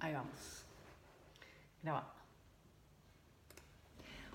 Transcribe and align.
Ahí 0.00 0.14
vamos. 0.14 0.64
Grabando. 1.82 2.10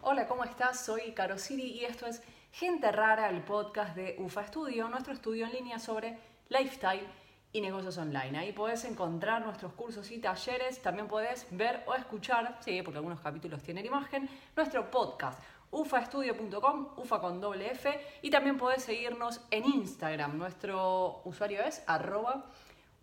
Hola, 0.01 0.27
¿cómo 0.27 0.43
estás? 0.43 0.85
Soy 0.85 1.13
Caro 1.13 1.39
Siri 1.39 1.63
y 1.63 1.85
esto 1.85 2.05
es 2.05 2.21
Gente 2.51 2.91
Rara, 2.91 3.29
el 3.29 3.41
podcast 3.41 3.95
de 3.95 4.15
UFA 4.19 4.45
Studio, 4.45 4.87
nuestro 4.87 5.13
estudio 5.13 5.47
en 5.47 5.53
línea 5.53 5.79
sobre 5.79 6.19
lifestyle 6.49 7.07
y 7.51 7.61
negocios 7.61 7.97
online. 7.97 8.37
Ahí 8.37 8.51
podés 8.53 8.85
encontrar 8.85 9.43
nuestros 9.43 9.73
cursos 9.73 10.11
y 10.11 10.19
talleres, 10.19 10.83
también 10.83 11.07
podés 11.07 11.47
ver 11.49 11.83
o 11.87 11.95
escuchar, 11.95 12.59
sí, 12.63 12.83
porque 12.83 12.99
algunos 12.99 13.19
capítulos 13.19 13.63
tienen 13.63 13.87
imagen, 13.87 14.29
nuestro 14.55 14.91
podcast 14.91 15.39
ufaestudio.com, 15.71 16.89
ufa 16.97 17.19
con 17.19 17.41
doble 17.41 17.71
F, 17.71 17.99
y 18.21 18.29
también 18.29 18.57
podés 18.57 18.83
seguirnos 18.83 19.41
en 19.49 19.65
Instagram. 19.65 20.37
Nuestro 20.37 21.21
usuario 21.25 21.63
es 21.63 21.83
arroba 21.87 22.45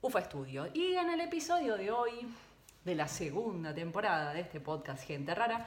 ufaestudio. 0.00 0.68
Y 0.72 0.94
en 0.94 1.10
el 1.10 1.20
episodio 1.20 1.76
de 1.76 1.90
hoy, 1.90 2.26
de 2.84 2.94
la 2.94 3.08
segunda 3.08 3.74
temporada 3.74 4.32
de 4.32 4.40
este 4.40 4.60
podcast 4.60 5.04
Gente 5.04 5.34
Rara, 5.34 5.66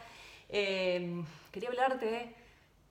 eh, 0.49 1.23
quería 1.51 1.69
hablarte 1.69 2.35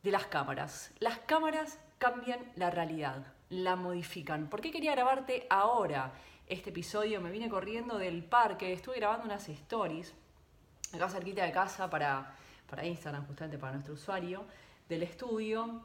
de 0.02 0.10
las 0.10 0.26
cámaras. 0.26 0.92
Las 0.98 1.18
cámaras 1.18 1.78
cambian 1.98 2.40
la 2.56 2.70
realidad, 2.70 3.26
la 3.48 3.76
modifican. 3.76 4.48
¿Por 4.48 4.60
qué 4.60 4.70
quería 4.70 4.92
grabarte 4.92 5.46
ahora 5.50 6.12
este 6.46 6.70
episodio? 6.70 7.20
Me 7.20 7.30
vine 7.30 7.48
corriendo 7.48 7.98
del 7.98 8.24
parque, 8.24 8.72
estuve 8.72 8.96
grabando 8.96 9.24
unas 9.24 9.48
stories 9.48 10.14
acá 10.92 11.08
cerquita 11.08 11.44
de 11.44 11.50
casa 11.50 11.90
para 11.90 12.36
para 12.68 12.84
Instagram, 12.84 13.26
justamente 13.26 13.58
para 13.58 13.72
nuestro 13.72 13.94
usuario 13.94 14.44
del 14.88 15.02
estudio. 15.02 15.82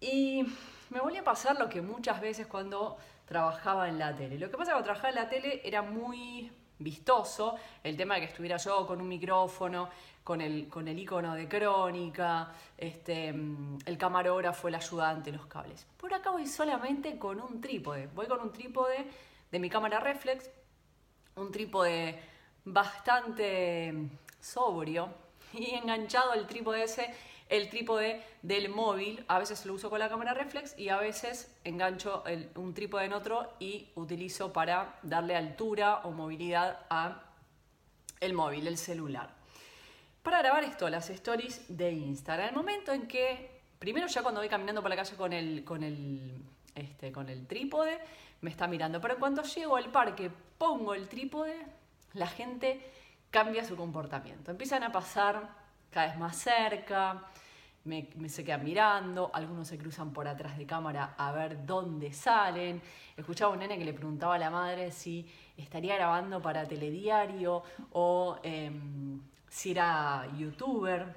Y 0.00 0.44
me 0.90 1.00
volvió 1.00 1.20
a 1.20 1.24
pasar 1.24 1.58
lo 1.58 1.68
que 1.68 1.82
muchas 1.82 2.20
veces 2.20 2.46
cuando 2.46 2.96
trabajaba 3.26 3.88
en 3.88 3.98
la 3.98 4.14
tele. 4.14 4.38
Lo 4.38 4.50
que 4.50 4.56
pasa 4.56 4.72
cuando 4.72 4.84
trabajaba 4.84 5.10
en 5.10 5.14
la 5.16 5.28
tele 5.28 5.60
era 5.64 5.82
muy 5.82 6.50
vistoso 6.80 7.56
el 7.84 7.96
tema 7.96 8.14
de 8.14 8.22
que 8.22 8.26
estuviera 8.26 8.56
yo 8.56 8.86
con 8.86 9.00
un 9.00 9.08
micrófono, 9.08 9.88
con 10.24 10.40
el, 10.40 10.68
con 10.68 10.88
el 10.88 10.98
icono 10.98 11.34
de 11.34 11.48
crónica, 11.48 12.52
este, 12.76 13.28
el 13.28 13.98
camarógrafo, 13.98 14.68
el 14.68 14.74
ayudante, 14.74 15.32
los 15.32 15.46
cables. 15.46 15.86
Por 15.96 16.12
acá 16.12 16.30
voy 16.30 16.46
solamente 16.46 17.18
con 17.18 17.40
un 17.40 17.60
trípode. 17.60 18.08
Voy 18.14 18.26
con 18.26 18.40
un 18.40 18.52
trípode 18.52 19.06
de 19.50 19.58
mi 19.58 19.70
cámara 19.70 20.00
reflex, 20.00 20.50
un 21.36 21.50
trípode 21.50 22.20
bastante 22.64 23.94
sobrio, 24.40 25.08
y 25.52 25.74
enganchado 25.74 26.34
el 26.34 26.46
trípode 26.46 26.84
ese, 26.84 27.14
el 27.50 27.68
trípode 27.68 28.22
del 28.42 28.70
móvil. 28.70 29.24
A 29.28 29.38
veces 29.38 29.66
lo 29.66 29.74
uso 29.74 29.90
con 29.90 29.98
la 29.98 30.08
cámara 30.08 30.32
reflex 30.32 30.78
y 30.78 30.88
a 30.88 30.96
veces 30.96 31.54
engancho 31.64 32.24
un 32.54 32.72
trípode 32.72 33.04
en 33.04 33.12
otro 33.12 33.52
y 33.58 33.90
utilizo 33.96 34.52
para 34.52 34.98
darle 35.02 35.36
altura 35.36 35.98
o 36.04 36.12
movilidad 36.12 36.86
a 36.88 37.24
el 38.20 38.32
móvil, 38.32 38.66
el 38.66 38.78
celular. 38.78 39.30
Para 40.22 40.38
grabar 40.38 40.64
esto, 40.64 40.88
las 40.88 41.10
stories 41.10 41.64
de 41.68 41.92
Instagram. 41.92 42.48
El 42.48 42.54
momento 42.54 42.92
en 42.92 43.08
que, 43.08 43.62
primero 43.78 44.06
ya 44.06 44.22
cuando 44.22 44.40
voy 44.40 44.48
caminando 44.48 44.82
por 44.82 44.90
la 44.90 44.96
calle 44.96 45.16
con 45.16 45.32
el, 45.32 45.64
con 45.64 45.82
el, 45.82 46.42
este, 46.74 47.10
con 47.10 47.28
el 47.28 47.46
trípode, 47.46 47.98
me 48.42 48.50
está 48.50 48.66
mirando. 48.66 49.00
Pero 49.00 49.18
cuando 49.18 49.42
llego 49.42 49.76
al 49.76 49.90
parque, 49.90 50.30
pongo 50.58 50.94
el 50.94 51.08
trípode, 51.08 51.56
la 52.12 52.26
gente 52.26 52.80
cambia 53.30 53.64
su 53.64 53.76
comportamiento. 53.76 54.50
Empiezan 54.50 54.82
a 54.82 54.92
pasar 54.92 55.48
cada 55.90 56.08
vez 56.08 56.18
más 56.18 56.36
cerca, 56.36 57.24
me, 57.84 58.08
se 58.28 58.44
quedan 58.44 58.64
mirando, 58.64 59.30
algunos 59.32 59.68
se 59.68 59.78
cruzan 59.78 60.12
por 60.12 60.28
atrás 60.28 60.58
de 60.58 60.66
cámara 60.66 61.14
a 61.16 61.32
ver 61.32 61.64
dónde 61.64 62.12
salen. 62.12 62.82
Escuchaba 63.16 63.52
un 63.52 63.60
nene 63.60 63.78
que 63.78 63.84
le 63.84 63.92
preguntaba 63.92 64.34
a 64.34 64.38
la 64.38 64.50
madre 64.50 64.90
si 64.90 65.26
estaría 65.56 65.96
grabando 65.96 66.40
para 66.42 66.66
telediario 66.66 67.62
o 67.92 68.38
em, 68.42 69.20
si 69.48 69.72
era 69.72 70.28
youtuber, 70.36 71.16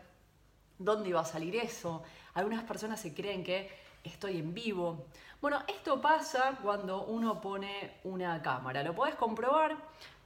dónde 0.79 1.09
iba 1.09 1.21
a 1.21 1.25
salir 1.25 1.55
eso. 1.55 2.03
Algunas 2.33 2.63
personas 2.63 2.99
se 2.99 3.13
creen 3.13 3.43
que 3.43 3.69
estoy 4.03 4.37
en 4.37 4.53
vivo. 4.53 5.05
Bueno, 5.41 5.59
esto 5.67 6.01
pasa 6.01 6.57
cuando 6.61 7.05
uno 7.05 7.41
pone 7.41 7.99
una 8.05 8.41
cámara. 8.41 8.83
Lo 8.83 8.95
podés 8.95 9.15
comprobar 9.15 9.75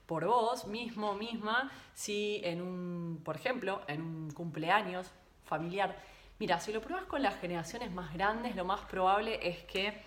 por 0.06 0.26
vos 0.26 0.68
mismo, 0.68 1.16
misma, 1.16 1.70
si 1.94 2.40
en 2.44 2.62
un, 2.62 3.22
por 3.24 3.36
ejemplo, 3.36 3.81
en 3.88 4.02
un 4.02 4.31
cumpleaños 4.31 5.12
familiar, 5.44 5.97
mira, 6.40 6.59
si 6.59 6.72
lo 6.72 6.81
pruebas 6.81 7.06
con 7.06 7.22
las 7.22 7.40
generaciones 7.40 7.92
más 7.92 8.14
grandes, 8.14 8.56
lo 8.56 8.66
más 8.66 8.81
probable 8.81 9.40
es 9.42 9.64
que 9.64 10.03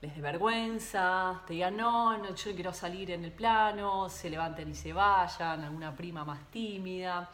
les 0.00 0.14
dé 0.14 0.20
vergüenza, 0.20 1.42
te 1.46 1.54
digan, 1.54 1.76
no, 1.76 2.16
no, 2.18 2.34
yo 2.34 2.54
quiero 2.54 2.72
salir 2.72 3.10
en 3.10 3.24
el 3.24 3.32
plano, 3.32 4.08
se 4.08 4.30
levanten 4.30 4.70
y 4.70 4.74
se 4.74 4.92
vayan, 4.92 5.64
alguna 5.64 5.94
prima 5.94 6.24
más 6.24 6.50
tímida. 6.50 7.28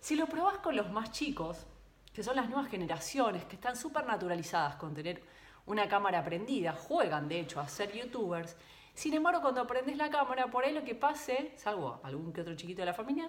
Si 0.00 0.16
lo 0.16 0.26
probás 0.26 0.58
con 0.58 0.76
los 0.76 0.90
más 0.90 1.12
chicos, 1.12 1.66
que 2.12 2.22
son 2.22 2.36
las 2.36 2.48
nuevas 2.48 2.70
generaciones, 2.70 3.44
que 3.44 3.56
están 3.56 3.76
súper 3.76 4.06
naturalizadas 4.06 4.76
con 4.76 4.94
tener 4.94 5.22
una 5.66 5.88
cámara 5.88 6.24
prendida, 6.24 6.72
juegan 6.72 7.28
de 7.28 7.40
hecho 7.40 7.60
a 7.60 7.68
ser 7.68 7.92
youtubers, 7.92 8.56
sin 8.94 9.12
embargo, 9.14 9.42
cuando 9.42 9.60
aprendes 9.60 9.96
la 9.96 10.08
cámara, 10.08 10.46
por 10.46 10.64
ahí 10.64 10.72
lo 10.72 10.84
que 10.84 10.94
pase, 10.94 11.52
salvo 11.56 12.00
algún 12.04 12.32
que 12.32 12.42
otro 12.42 12.54
chiquito 12.54 12.82
de 12.82 12.86
la 12.86 12.94
familia, 12.94 13.28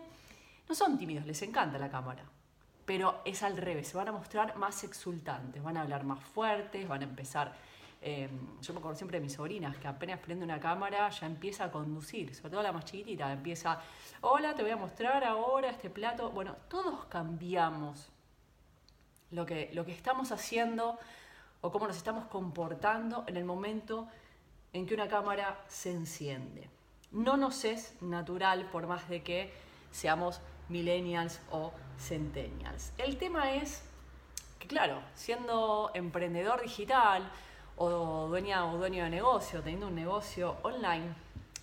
no 0.70 0.76
son 0.76 0.98
tímidos, 0.98 1.26
les 1.26 1.42
encanta 1.42 1.80
la 1.80 1.90
cámara. 1.90 2.24
Pero 2.86 3.22
es 3.26 3.42
al 3.44 3.58
revés, 3.58 3.88
se 3.88 3.98
van 3.98 4.08
a 4.08 4.12
mostrar 4.12 4.56
más 4.58 4.84
exultantes, 4.84 5.62
van 5.64 5.78
a 5.78 5.82
hablar 5.82 6.04
más 6.04 6.20
fuertes, 6.20 6.88
van 6.88 7.02
a 7.02 7.06
empezar... 7.06 7.54
Eh, 8.02 8.30
yo 8.62 8.74
me 8.74 8.80
acuerdo 8.80 8.96
siempre 8.96 9.18
de 9.18 9.24
mis 9.24 9.34
sobrinas, 9.34 9.78
que 9.78 9.88
apenas 9.88 10.20
prende 10.20 10.46
una 10.46 10.60
cámara 10.60 11.10
ya 11.10 11.26
empieza 11.26 11.64
a 11.64 11.72
conducir, 11.72 12.36
sobre 12.36 12.52
todo 12.52 12.62
la 12.62 12.72
más 12.72 12.86
chiquitita, 12.86 13.32
empieza, 13.32 13.80
hola, 14.22 14.54
te 14.54 14.62
voy 14.62 14.72
a 14.72 14.78
mostrar 14.78 15.24
ahora 15.24 15.72
este 15.72 15.90
plato. 15.90 16.30
Bueno, 16.30 16.56
todos 16.70 17.06
cambiamos 17.06 18.12
lo 19.32 19.46
que, 19.46 19.72
lo 19.74 19.86
que 19.86 19.92
estamos 19.92 20.32
haciendo 20.32 21.00
o 21.62 21.72
cómo 21.72 21.88
nos 21.88 21.98
estamos 21.98 22.26
comportando 22.26 23.24
en 23.26 23.38
el 23.38 23.46
momento 23.46 24.08
en 24.72 24.86
que 24.86 24.94
una 24.94 25.08
cámara 25.08 25.64
se 25.68 25.92
enciende. 25.92 26.70
No 27.12 27.38
nos 27.38 27.66
es 27.66 28.00
natural 28.02 28.70
por 28.70 28.88
más 28.88 29.10
de 29.10 29.24
que 29.24 29.54
seamos 29.92 30.42
millennials 30.70 31.40
o 31.50 31.72
centennials. 32.00 32.94
El 32.98 33.18
tema 33.18 33.54
es 33.54 33.84
que, 34.60 34.68
claro, 34.68 35.02
siendo 35.14 35.92
emprendedor 35.94 36.62
digital 36.62 37.30
o 37.78 38.28
dueña 38.28 38.66
o 38.66 38.78
dueño 38.78 39.04
de 39.04 39.10
negocio, 39.10 39.62
teniendo 39.62 39.88
un 39.88 39.96
negocio 39.96 40.58
online, 40.64 41.14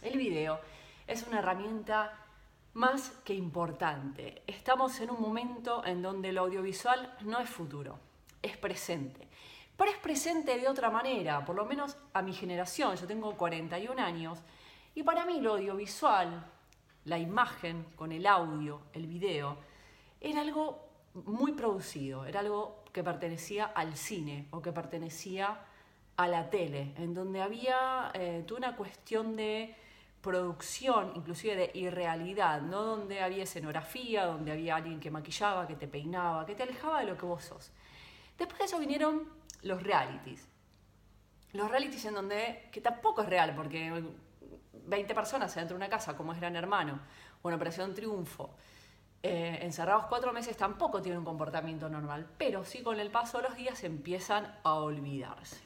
el 0.03 0.19
video 0.19 0.61
es 1.07 1.27
una 1.27 1.39
herramienta 1.39 2.19
más 2.75 3.11
que 3.25 3.35
importante. 3.35 4.43
Estamos 4.47 5.01
en 5.01 5.11
un 5.11 5.21
momento 5.21 5.85
en 5.85 6.03
donde 6.03 6.31
el 6.31 6.39
audiovisual 6.39 7.17
no 7.23 7.39
es 7.39 7.49
futuro, 7.49 7.99
es 8.41 8.57
presente 8.57 9.29
pero 9.77 9.91
es 9.91 9.99
presente 9.99 10.59
de 10.59 10.69
otra 10.69 10.91
manera, 10.91 11.45
por 11.45 11.57
lo 11.57 11.65
menos 11.65 11.97
a 12.13 12.23
mi 12.23 12.33
generación, 12.33 12.95
yo 12.97 13.07
tengo 13.07 13.37
41 13.37 14.01
años, 14.01 14.39
y 14.95 15.03
para 15.03 15.25
mí 15.25 15.41
lo 15.41 15.55
audiovisual, 15.55 16.47
la 17.07 17.19
imagen 17.19 17.87
con 17.97 18.13
el 18.13 18.27
audio, 18.27 18.83
el 18.93 19.07
video, 19.07 19.57
era 20.23 20.41
algo 20.41 20.89
muy 21.15 21.53
producido, 21.53 22.25
era 22.25 22.41
algo 22.41 22.85
que 22.93 23.03
pertenecía 23.03 23.67
al 23.67 23.97
cine 23.97 24.47
o 24.51 24.63
que 24.63 24.73
pertenecía 24.73 25.61
a 26.17 26.29
la 26.29 26.49
tele, 26.49 26.95
en 26.97 27.15
donde 27.15 27.43
había 27.43 28.11
eh, 28.15 28.45
toda 28.47 28.59
una 28.59 28.77
cuestión 28.77 29.37
de 29.37 29.75
producción, 30.21 31.13
inclusive 31.17 31.57
de 31.57 31.71
irrealidad, 31.75 32.63
no 32.63 32.83
donde 32.83 33.21
había 33.21 33.43
escenografía, 33.43 34.27
donde 34.27 34.53
había 34.53 34.77
alguien 34.77 35.01
que 35.01 35.11
maquillaba, 35.11 35.67
que 35.67 35.75
te 35.75 35.89
peinaba, 35.89 36.47
que 36.47 36.55
te 36.55 36.63
alejaba 36.63 37.01
de 37.01 37.07
lo 37.07 37.17
que 37.17 37.27
vos 37.27 37.45
sos. 37.45 37.73
Después 38.39 38.59
de 38.61 38.65
eso 38.67 38.79
vinieron 38.79 39.29
los 39.63 39.83
realities. 39.83 40.49
Los 41.53 41.71
realities 41.71 42.05
en 42.05 42.15
donde, 42.15 42.69
que 42.71 42.81
tampoco 42.81 43.23
es 43.23 43.29
real, 43.29 43.55
porque 43.57 44.03
20 44.87 45.15
personas 45.15 45.55
dentro 45.55 45.77
de 45.77 45.79
una 45.79 45.91
casa, 45.91 46.17
como 46.17 46.33
es 46.33 46.41
Gran 46.41 46.55
Hermano, 46.57 47.01
o 47.43 47.49
en 47.49 47.57
Operación 47.57 47.93
Triunfo, 47.95 48.55
eh, 49.23 49.61
encerrados 49.63 50.07
cuatro 50.07 50.33
meses 50.33 50.57
tampoco 50.57 51.01
tienen 51.01 51.21
un 51.21 51.25
comportamiento 51.25 51.89
normal, 51.89 52.27
pero 52.39 52.65
sí 52.65 52.83
con 52.83 52.99
el 52.99 53.11
paso 53.11 53.39
de 53.39 53.45
los 53.45 53.57
días 53.57 53.85
empiezan 53.85 54.53
a 54.65 54.75
olvidarse. 54.75 55.61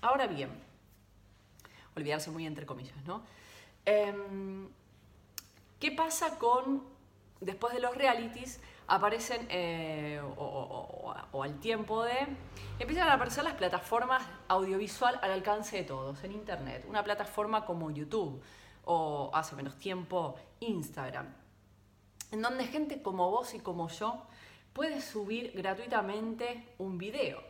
Ahora 0.00 0.26
bien, 0.26 0.50
olvidarse 1.96 2.30
muy 2.30 2.46
entre 2.46 2.66
comillas, 2.66 3.04
¿no? 3.06 3.22
Em, 3.84 4.68
¿Qué 5.80 5.90
pasa 5.92 6.38
con, 6.38 6.84
después 7.40 7.72
de 7.74 7.80
los 7.80 7.96
realities, 7.96 8.60
aparecen, 8.86 9.46
eh, 9.50 10.20
o, 10.36 11.14
al 11.42 11.58
tiempo 11.60 12.04
de, 12.04 12.26
empiezan 12.78 13.08
a 13.08 13.14
aparecer 13.14 13.44
las 13.44 13.54
plataformas 13.54 14.22
audiovisual 14.48 15.18
al 15.22 15.30
alcance 15.30 15.76
de 15.76 15.84
todos, 15.84 16.22
en 16.24 16.32
Internet. 16.32 16.84
Una 16.88 17.02
plataforma 17.02 17.64
como 17.64 17.90
YouTube 17.90 18.42
o 18.84 19.30
hace 19.32 19.54
menos 19.54 19.76
tiempo 19.78 20.36
Instagram, 20.60 21.32
en 22.30 22.42
donde 22.42 22.66
gente 22.66 23.02
como 23.02 23.30
vos 23.30 23.54
y 23.54 23.60
como 23.60 23.88
yo 23.88 24.26
puede 24.72 25.00
subir 25.00 25.52
gratuitamente 25.54 26.64
un 26.78 26.98
video, 26.98 27.42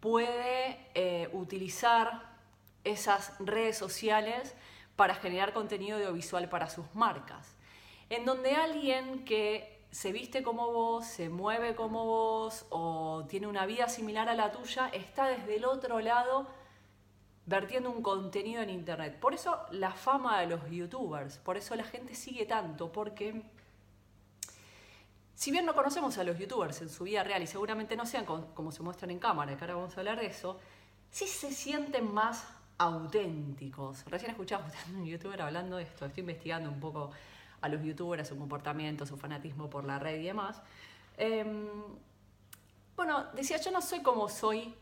puede 0.00 0.90
eh, 0.94 1.28
utilizar 1.32 2.36
esas 2.84 3.34
redes 3.40 3.76
sociales 3.76 4.54
para 4.96 5.14
generar 5.14 5.52
contenido 5.52 5.98
audiovisual 5.98 6.48
para 6.48 6.68
sus 6.68 6.94
marcas. 6.94 7.56
En 8.10 8.24
donde 8.24 8.52
alguien 8.54 9.24
que 9.24 9.86
se 9.90 10.12
viste 10.12 10.42
como 10.42 10.72
vos, 10.72 11.06
se 11.06 11.28
mueve 11.28 11.74
como 11.74 12.04
vos 12.04 12.66
o 12.70 13.24
tiene 13.28 13.46
una 13.46 13.66
vida 13.66 13.88
similar 13.88 14.28
a 14.28 14.34
la 14.34 14.50
tuya, 14.52 14.88
está 14.88 15.26
desde 15.26 15.56
el 15.56 15.64
otro 15.64 16.00
lado 16.00 16.46
vertiendo 17.48 17.90
un 17.90 18.02
contenido 18.02 18.62
en 18.62 18.68
internet. 18.68 19.18
Por 19.18 19.32
eso 19.32 19.58
la 19.70 19.90
fama 19.90 20.40
de 20.40 20.48
los 20.48 20.70
youtubers, 20.70 21.38
por 21.38 21.56
eso 21.56 21.74
la 21.74 21.84
gente 21.84 22.14
sigue 22.14 22.44
tanto, 22.44 22.92
porque 22.92 23.42
si 25.34 25.50
bien 25.50 25.64
no 25.64 25.74
conocemos 25.74 26.18
a 26.18 26.24
los 26.24 26.38
youtubers 26.38 26.82
en 26.82 26.90
su 26.90 27.04
vida 27.04 27.24
real 27.24 27.42
y 27.42 27.46
seguramente 27.46 27.96
no 27.96 28.04
sean 28.04 28.26
como, 28.26 28.70
se 28.70 28.82
muestran 28.82 29.10
en 29.10 29.18
cámara, 29.18 29.56
que 29.56 29.64
ahora 29.64 29.76
vamos 29.76 29.96
a 29.96 30.00
hablar 30.00 30.20
de 30.20 30.26
eso, 30.26 30.58
sí 31.10 31.26
se 31.26 31.50
sienten 31.50 32.12
más 32.12 32.46
auténticos. 32.76 34.04
Recién 34.04 34.32
escuchaba 34.32 34.66
a 34.66 34.90
un 34.90 35.06
youtuber 35.06 35.40
hablando 35.40 35.78
de 35.78 35.84
esto, 35.84 36.04
estoy 36.04 36.20
investigando 36.20 36.68
un 36.68 36.78
poco 36.78 37.12
a 37.62 37.68
los 37.70 37.82
youtubers, 37.82 38.28
su 38.28 38.36
comportamiento, 38.36 39.06
su 39.06 39.16
fanatismo 39.16 39.70
por 39.70 39.84
la 39.84 39.98
red 39.98 40.20
y 40.20 40.24
demás. 40.24 40.60
Em, 41.16 41.66
bueno, 42.94 43.24
decía, 43.32 43.56
yo 43.56 43.70
no 43.70 43.80
soy 43.80 44.02
como 44.02 44.28
soy 44.28 44.74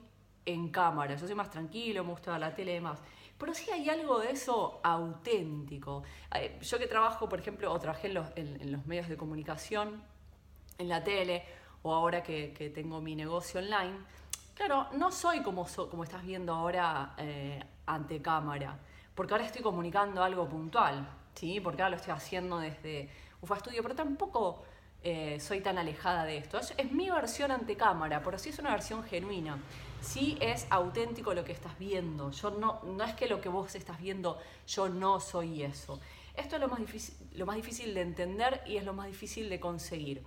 en 0.46 0.68
cámara, 0.68 1.16
yo 1.16 1.26
soy 1.26 1.34
más 1.34 1.50
tranquilo, 1.50 2.04
me 2.04 2.10
gusta 2.10 2.38
la 2.38 2.54
tele 2.54 2.70
y 2.70 2.74
demás. 2.74 3.00
Pero 3.36 3.52
sí 3.52 3.70
hay 3.70 3.90
algo 3.90 4.20
de 4.20 4.30
eso 4.30 4.80
auténtico. 4.82 6.04
Eh, 6.34 6.58
yo 6.62 6.78
que 6.78 6.86
trabajo, 6.86 7.28
por 7.28 7.38
ejemplo, 7.38 7.70
o 7.70 7.78
trabajé 7.78 8.08
en 8.08 8.72
los, 8.72 8.86
medios 8.86 9.08
de 9.08 9.16
comunicación, 9.16 10.02
en 10.78 10.88
la 10.88 11.04
tele, 11.04 11.44
o 11.82 11.92
ahora 11.92 12.22
que, 12.22 12.72
tengo 12.74 13.00
mi 13.00 13.14
negocio 13.14 13.60
online, 13.60 13.98
claro, 14.54 14.88
no 14.94 15.12
soy 15.12 15.42
como, 15.42 15.66
como 15.90 16.04
estás 16.04 16.24
viendo 16.24 16.54
ahora 16.54 17.14
eh, 17.18 17.62
ante 17.84 18.22
cámara, 18.22 18.78
porque 19.14 19.34
ahora 19.34 19.44
estoy 19.44 19.62
comunicando 19.62 20.22
algo 20.22 20.48
puntual, 20.48 21.06
¿sí? 21.34 21.60
porque 21.60 21.82
ahora 21.82 21.90
lo 21.90 21.96
estoy 21.96 22.12
haciendo 22.12 22.58
desde 22.58 23.10
UFA 23.42 23.58
Studio, 23.58 23.82
pero 23.82 23.94
tampoco 23.94 24.62
eh, 25.02 25.38
soy 25.40 25.60
tan 25.60 25.78
alejada 25.78 26.24
de 26.24 26.38
esto. 26.38 26.58
Es, 26.58 26.74
es, 26.76 26.90
mi 26.90 27.10
versión 27.10 27.50
ante 27.50 27.76
cámara, 27.76 28.22
pero 28.24 28.38
sí 28.38 28.48
es 28.48 28.58
una 28.58 28.70
versión 28.70 29.04
genuina. 29.04 29.58
Sí 30.06 30.38
es 30.40 30.68
auténtico 30.70 31.34
lo 31.34 31.44
que 31.44 31.50
estás 31.50 31.76
viendo. 31.80 32.30
Yo 32.30 32.52
no, 32.52 32.80
no 32.84 33.02
es 33.02 33.14
que 33.14 33.26
lo 33.26 33.40
que 33.40 33.48
vos 33.48 33.74
estás 33.74 34.00
viendo, 34.00 34.38
yo 34.68 34.88
no 34.88 35.18
soy 35.18 35.64
eso. 35.64 35.98
Esto 36.36 36.54
es 36.56 36.62
lo 36.62 36.68
más, 36.68 36.78
difícil, 36.78 37.16
lo 37.34 37.44
más 37.44 37.56
difícil 37.56 37.92
de 37.92 38.02
entender 38.02 38.62
y 38.66 38.76
es 38.76 38.84
lo 38.84 38.92
más 38.92 39.08
difícil 39.08 39.50
de 39.50 39.58
conseguir. 39.58 40.22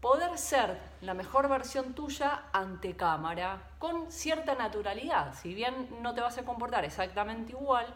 Poder 0.00 0.38
ser 0.38 0.78
la 1.02 1.12
mejor 1.12 1.50
versión 1.50 1.92
tuya 1.92 2.44
ante 2.52 2.96
cámara 2.96 3.72
con 3.78 4.10
cierta 4.10 4.54
naturalidad. 4.54 5.34
Si 5.34 5.52
bien 5.52 5.88
no 6.00 6.14
te 6.14 6.22
vas 6.22 6.38
a 6.38 6.44
comportar 6.44 6.86
exactamente 6.86 7.52
igual, 7.52 7.86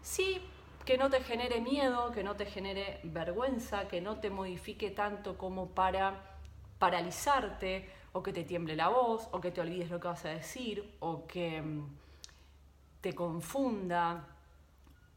sí 0.00 0.40
que 0.84 0.96
no 0.96 1.10
te 1.10 1.24
genere 1.24 1.60
miedo, 1.60 2.12
que 2.12 2.22
no 2.22 2.36
te 2.36 2.46
genere 2.46 3.00
vergüenza, 3.02 3.88
que 3.88 4.00
no 4.00 4.20
te 4.20 4.30
modifique 4.30 4.90
tanto 4.90 5.36
como 5.36 5.70
para 5.70 6.36
paralizarte 6.78 7.90
o 8.14 8.22
que 8.22 8.32
te 8.32 8.44
tiemble 8.44 8.74
la 8.76 8.88
voz 8.88 9.28
o 9.32 9.40
que 9.40 9.50
te 9.50 9.60
olvides 9.60 9.90
lo 9.90 10.00
que 10.00 10.08
vas 10.08 10.24
a 10.24 10.30
decir 10.30 10.96
o 11.00 11.26
que 11.26 11.60
mm, 11.60 11.96
te 13.00 13.14
confunda 13.14 14.26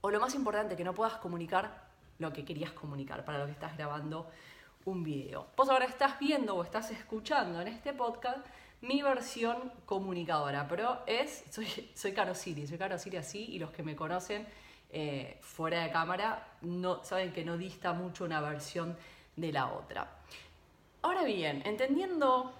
o 0.01 0.11
lo 0.11 0.19
más 0.19 0.35
importante, 0.35 0.75
que 0.75 0.83
no 0.83 0.93
puedas 0.93 1.17
comunicar 1.17 1.87
lo 2.19 2.33
que 2.33 2.43
querías 2.43 2.71
comunicar 2.71 3.23
para 3.23 3.39
lo 3.39 3.45
que 3.45 3.51
estás 3.51 3.77
grabando 3.77 4.29
un 4.85 5.03
video. 5.03 5.47
Vos 5.55 5.69
ahora 5.69 5.85
estás 5.85 6.19
viendo 6.19 6.55
o 6.55 6.63
estás 6.63 6.91
escuchando 6.91 7.61
en 7.61 7.67
este 7.67 7.93
podcast 7.93 8.45
mi 8.81 9.01
versión 9.01 9.71
comunicadora, 9.85 10.67
pero 10.67 11.03
es, 11.05 11.43
soy, 11.51 11.67
soy 11.93 12.13
Caro 12.13 12.33
Siri, 12.33 12.65
soy 12.67 12.77
Caro 12.77 12.97
Siri 12.97 13.17
así 13.17 13.45
y 13.51 13.59
los 13.59 13.71
que 13.71 13.83
me 13.83 13.95
conocen 13.95 14.47
eh, 14.89 15.37
fuera 15.41 15.83
de 15.83 15.91
cámara, 15.91 16.47
no, 16.61 17.03
saben 17.03 17.31
que 17.33 17.43
no 17.43 17.57
dista 17.57 17.93
mucho 17.93 18.23
una 18.23 18.41
versión 18.41 18.97
de 19.35 19.51
la 19.51 19.71
otra. 19.71 20.07
Ahora 21.01 21.23
bien, 21.23 21.61
entendiendo 21.65 22.53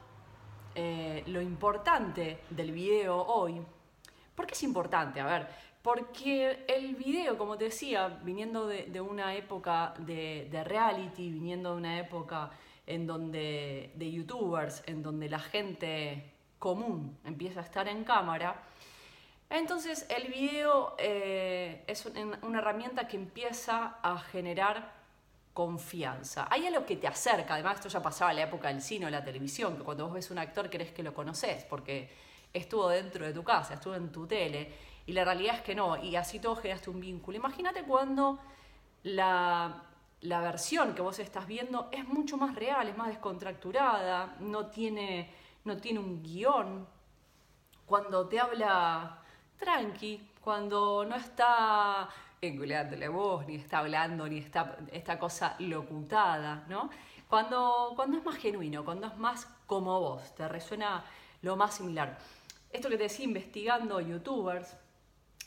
eh, 0.79 1.23
lo 1.25 1.41
importante 1.41 2.41
del 2.51 2.71
video 2.71 3.19
hoy, 3.19 3.59
¿por 4.35 4.45
qué 4.45 4.53
es 4.53 4.61
importante? 4.61 5.19
A 5.19 5.25
ver, 5.25 5.47
porque 5.81 6.65
el 6.67 6.95
video, 6.95 7.35
como 7.35 7.57
te 7.57 7.63
decía, 7.63 8.19
viniendo 8.23 8.67
de, 8.67 9.01
una 9.01 9.33
época 9.33 9.95
de, 9.97 10.63
reality, 10.63 11.31
viniendo 11.31 11.71
de 11.71 11.77
una 11.77 11.97
época 11.97 12.51
en 12.85 13.07
donde, 13.07 13.91
de 13.95 14.11
youtubers, 14.11 14.83
en 14.85 15.01
donde 15.01 15.27
la 15.29 15.39
gente 15.39 16.31
común 16.59 17.17
empieza 17.25 17.61
a 17.61 17.63
estar 17.63 17.87
en 17.87 18.03
cámara, 18.03 18.61
entonces 19.49 20.05
el 20.15 20.31
video 20.31 20.95
eh, 20.99 21.83
es 21.87 22.05
una 22.43 22.59
herramienta 22.59 23.07
que 23.07 23.17
empieza 23.17 23.97
a 24.03 24.19
generar 24.19 24.96
confianza. 25.57 26.47
Hay 26.51 26.67
algo 26.67 26.85
que 26.85 26.97
te 26.97 27.07
acerca, 27.07 27.55
además 27.55 27.77
esto 27.77 27.89
ya 27.89 27.99
pasaba 27.99 28.29
en 28.29 28.37
la 28.37 28.43
época 28.43 28.67
del 28.67 28.79
cine 28.79 29.07
o 29.07 29.09
la 29.09 29.23
televisión, 29.23 29.75
que 29.75 29.83
cuando 29.83 30.05
vos 30.05 30.13
ves 30.13 30.29
un 30.29 30.37
actor 30.37 30.69
crees 30.69 30.91
que 30.91 31.01
lo 31.01 31.15
conoces 31.15 31.63
porque 31.63 32.13
estuvo 32.53 32.87
dentro 32.89 33.25
de 33.25 33.33
tu 33.33 33.43
casa, 33.43 33.73
estuvo 33.73 33.95
en 33.95 34.11
tu 34.11 34.27
tele, 34.27 34.71
y 35.07 35.13
la 35.13 35.25
realidad 35.25 35.55
es 35.55 35.61
que 35.63 35.73
no, 35.73 35.97
y 35.97 36.15
así 36.15 36.37
todo 36.37 36.57
generaste 36.57 36.91
un 36.91 36.99
vínculo. 36.99 37.37
Imagínate 37.37 37.81
cuando 37.85 38.37
la, 39.01 39.81
la 40.21 40.41
versión 40.41 40.93
que 40.93 41.01
vos 41.01 41.17
estás 41.17 41.47
viendo 41.47 41.89
es 41.91 42.07
mucho 42.07 42.37
más 42.37 42.53
real, 42.53 42.87
es 42.87 42.95
más 42.95 43.07
descontracturada, 43.07 44.35
no 44.39 44.67
tiene, 44.67 45.33
no 45.63 45.77
tiene 45.77 45.97
un 45.97 46.21
guion. 46.21 46.87
Cuando 47.87 48.27
te 48.27 48.39
habla 48.39 49.23
tranqui, 49.57 50.33
cuando 50.39 51.03
no 51.03 51.15
está 51.15 52.09
enculeándole 52.41 53.07
voz, 53.07 53.45
ni 53.47 53.55
está 53.55 53.79
hablando, 53.79 54.27
ni 54.27 54.37
está 54.37 54.77
esta 54.91 55.17
cosa 55.17 55.55
locutada, 55.59 56.65
¿no? 56.69 56.89
Cuando, 57.27 57.93
cuando 57.95 58.17
es 58.17 58.23
más 58.23 58.37
genuino, 58.37 58.85
cuando 58.85 59.07
es 59.07 59.17
más 59.17 59.45
como 59.65 59.99
vos, 59.99 60.35
te 60.35 60.47
resuena 60.47 61.03
lo 61.41 61.55
más 61.55 61.75
similar. 61.75 62.17
Esto 62.71 62.89
que 62.89 62.97
te 62.97 63.03
decía 63.03 63.25
investigando 63.25 63.99
youtubers, 63.99 64.75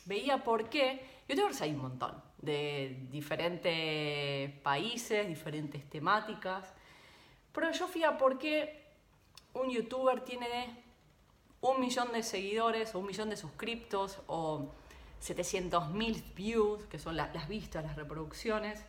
veía 0.05 0.43
por 0.43 0.69
qué, 0.69 1.07
youtubers 1.29 1.61
hay 1.63 1.73
un 1.73 1.83
montón, 1.83 2.23
de 2.39 3.07
diferentes 3.11 4.51
países, 4.61 5.29
diferentes 5.29 5.89
temáticas, 5.89 6.73
pero 7.53 7.71
yo 7.73 7.87
fui 7.89 8.05
a 8.05 8.17
por 8.17 8.39
qué 8.39 8.85
un 9.55 9.71
youtuber 9.71 10.21
tiene 10.25 10.83
un 11.61 11.81
millón 11.81 12.13
de 12.13 12.23
seguidores 12.23 12.95
o 12.95 13.01
un 13.01 13.07
millón 13.07 13.29
de 13.31 13.37
suscriptos 13.37 14.19
o 14.27 14.73
700 15.21 15.91
mil 15.91 16.23
views, 16.35 16.85
que 16.87 16.99
son 16.99 17.17
las 17.17 17.49
vistas, 17.49 17.85
las 17.85 17.97
reproducciones, 17.97 18.85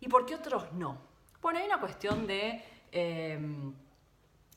y 0.00 0.08
por 0.08 0.26
qué 0.26 0.34
otros 0.34 0.72
no. 0.72 0.98
Bueno, 1.42 1.58
hay 1.58 1.66
una 1.66 1.80
cuestión 1.80 2.26
de 2.26 2.62
em, 2.92 3.72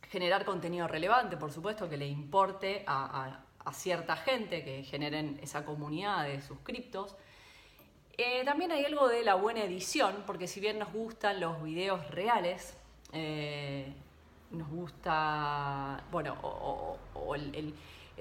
generar 0.09 0.45
contenido 0.45 0.87
relevante, 0.87 1.37
por 1.37 1.51
supuesto, 1.51 1.89
que 1.89 1.97
le 1.97 2.07
importe 2.07 2.83
a, 2.87 3.45
cierta 3.71 4.15
gente, 4.15 4.63
que 4.63 4.83
generen 4.83 5.39
esa 5.43 5.63
comunidad 5.63 6.23
de 6.23 6.41
suscriptos. 6.41 7.15
Eh, 8.17 8.43
también 8.43 8.71
hay 8.71 8.83
algo 8.83 9.07
de 9.07 9.23
la 9.23 9.35
buena 9.35 9.63
edición, 9.63 10.23
porque 10.25 10.47
si 10.47 10.59
bien 10.59 10.79
nos 10.79 10.91
gustan 10.91 11.39
los 11.39 11.61
videos 11.61 12.09
reales, 12.09 12.75
eh, 13.13 13.93
nos 14.49 14.67
gusta, 14.69 16.03
bueno, 16.11 16.35
o, 16.41 17.35
el, 17.35 17.75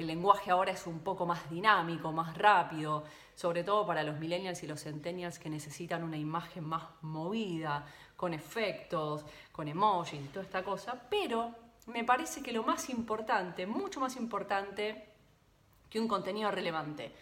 lenguaje 0.06 0.50
ahora 0.50 0.72
es 0.72 0.86
un 0.86 1.00
poco 1.00 1.26
más 1.26 1.50
dinámico, 1.50 2.12
más 2.12 2.36
rápido, 2.36 3.04
sobre 3.34 3.64
todo 3.64 3.86
para 3.86 4.02
los 4.02 4.18
millennials 4.18 4.62
y 4.62 4.66
los 4.66 4.82
centennials 4.82 5.38
que 5.38 5.50
necesitan 5.50 6.04
una 6.04 6.16
imagen 6.16 6.64
más 6.64 6.84
movida, 7.02 7.84
con 8.16 8.34
efectos, 8.34 9.24
con 9.52 9.68
emojis 9.68 10.32
toda 10.32 10.44
esta 10.44 10.64
cosa, 10.64 11.00
pero 11.08 11.54
me 11.86 12.04
parece 12.04 12.42
que 12.42 12.52
lo 12.52 12.64
más 12.64 12.90
importante, 12.90 13.66
mucho 13.66 14.00
más 14.00 14.16
importante 14.16 15.06
que 15.88 16.00
un 16.00 16.08
contenido 16.08 16.50
relevante, 16.50 17.12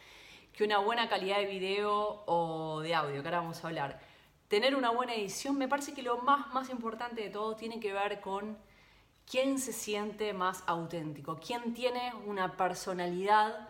que 0.52 0.64
una 0.64 0.78
buena 0.78 1.09
calidad 1.09 1.37
de 1.37 1.47
video 1.47 2.25
o 2.26 2.80
de 2.80 2.95
audio, 2.95 3.23
que 3.23 3.28
ahora 3.28 3.40
vamos 3.40 3.62
a 3.62 3.68
hablar, 3.68 4.00
tener 4.49 4.75
una 4.75 4.90
buena 4.90 5.14
edición, 5.14 5.59
me 5.59 5.68
parece 5.68 5.92
que 5.92 6.02
lo 6.02 6.18
más, 6.18 6.52
más 6.54 6.71
importante 6.71 7.23
de 7.23 7.30
todo 7.30 7.56
tiene 7.56 7.78
que 7.78 7.92
ver 7.92 8.21
con 8.21 8.56
quién 9.28 9.59
se 9.59 9.73
siente 9.73 10.33
más 10.33 10.62
auténtico, 10.66 11.38
quién 11.45 11.75
tiene 11.75 12.12
una 12.26 12.56
personalidad 12.56 13.68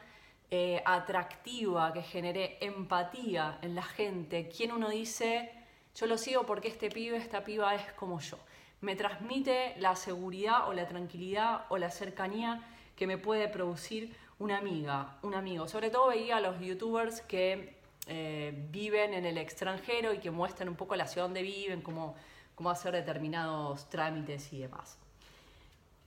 eh, 0.50 0.82
atractiva 0.84 1.92
que 1.92 2.02
genere 2.02 2.58
empatía 2.60 3.58
en 3.62 3.74
la 3.74 3.82
gente, 3.82 4.48
quién 4.48 4.70
uno 4.72 4.90
dice, 4.90 5.50
yo 5.94 6.06
lo 6.06 6.18
sigo 6.18 6.44
porque 6.44 6.68
este 6.68 6.90
pibe, 6.90 7.16
esta 7.16 7.42
piba 7.42 7.74
es 7.74 7.92
como 7.94 8.20
yo. 8.20 8.38
Me 8.82 8.94
transmite 8.94 9.74
la 9.78 9.96
seguridad 9.96 10.68
o 10.68 10.74
la 10.74 10.86
tranquilidad 10.86 11.64
o 11.70 11.78
la 11.78 11.90
cercanía 11.90 12.62
que 12.94 13.06
me 13.06 13.16
puede 13.16 13.48
producir 13.48 14.14
una 14.38 14.58
amiga, 14.58 15.16
un 15.22 15.34
amigo. 15.34 15.66
Sobre 15.66 15.90
todo 15.90 16.08
veía 16.08 16.36
a 16.36 16.40
los 16.40 16.60
youtubers 16.60 17.22
que 17.22 17.78
eh, 18.06 18.52
viven 18.70 19.14
en 19.14 19.24
el 19.24 19.38
extranjero 19.38 20.12
y 20.12 20.18
que 20.18 20.30
muestran 20.30 20.68
un 20.68 20.76
poco 20.76 20.94
la 20.94 21.06
ciudad 21.06 21.26
donde 21.26 21.42
viven, 21.42 21.80
cómo, 21.80 22.14
cómo 22.54 22.70
hacer 22.70 22.92
determinados 22.92 23.88
trámites 23.88 24.52
y 24.52 24.58
demás. 24.58 24.98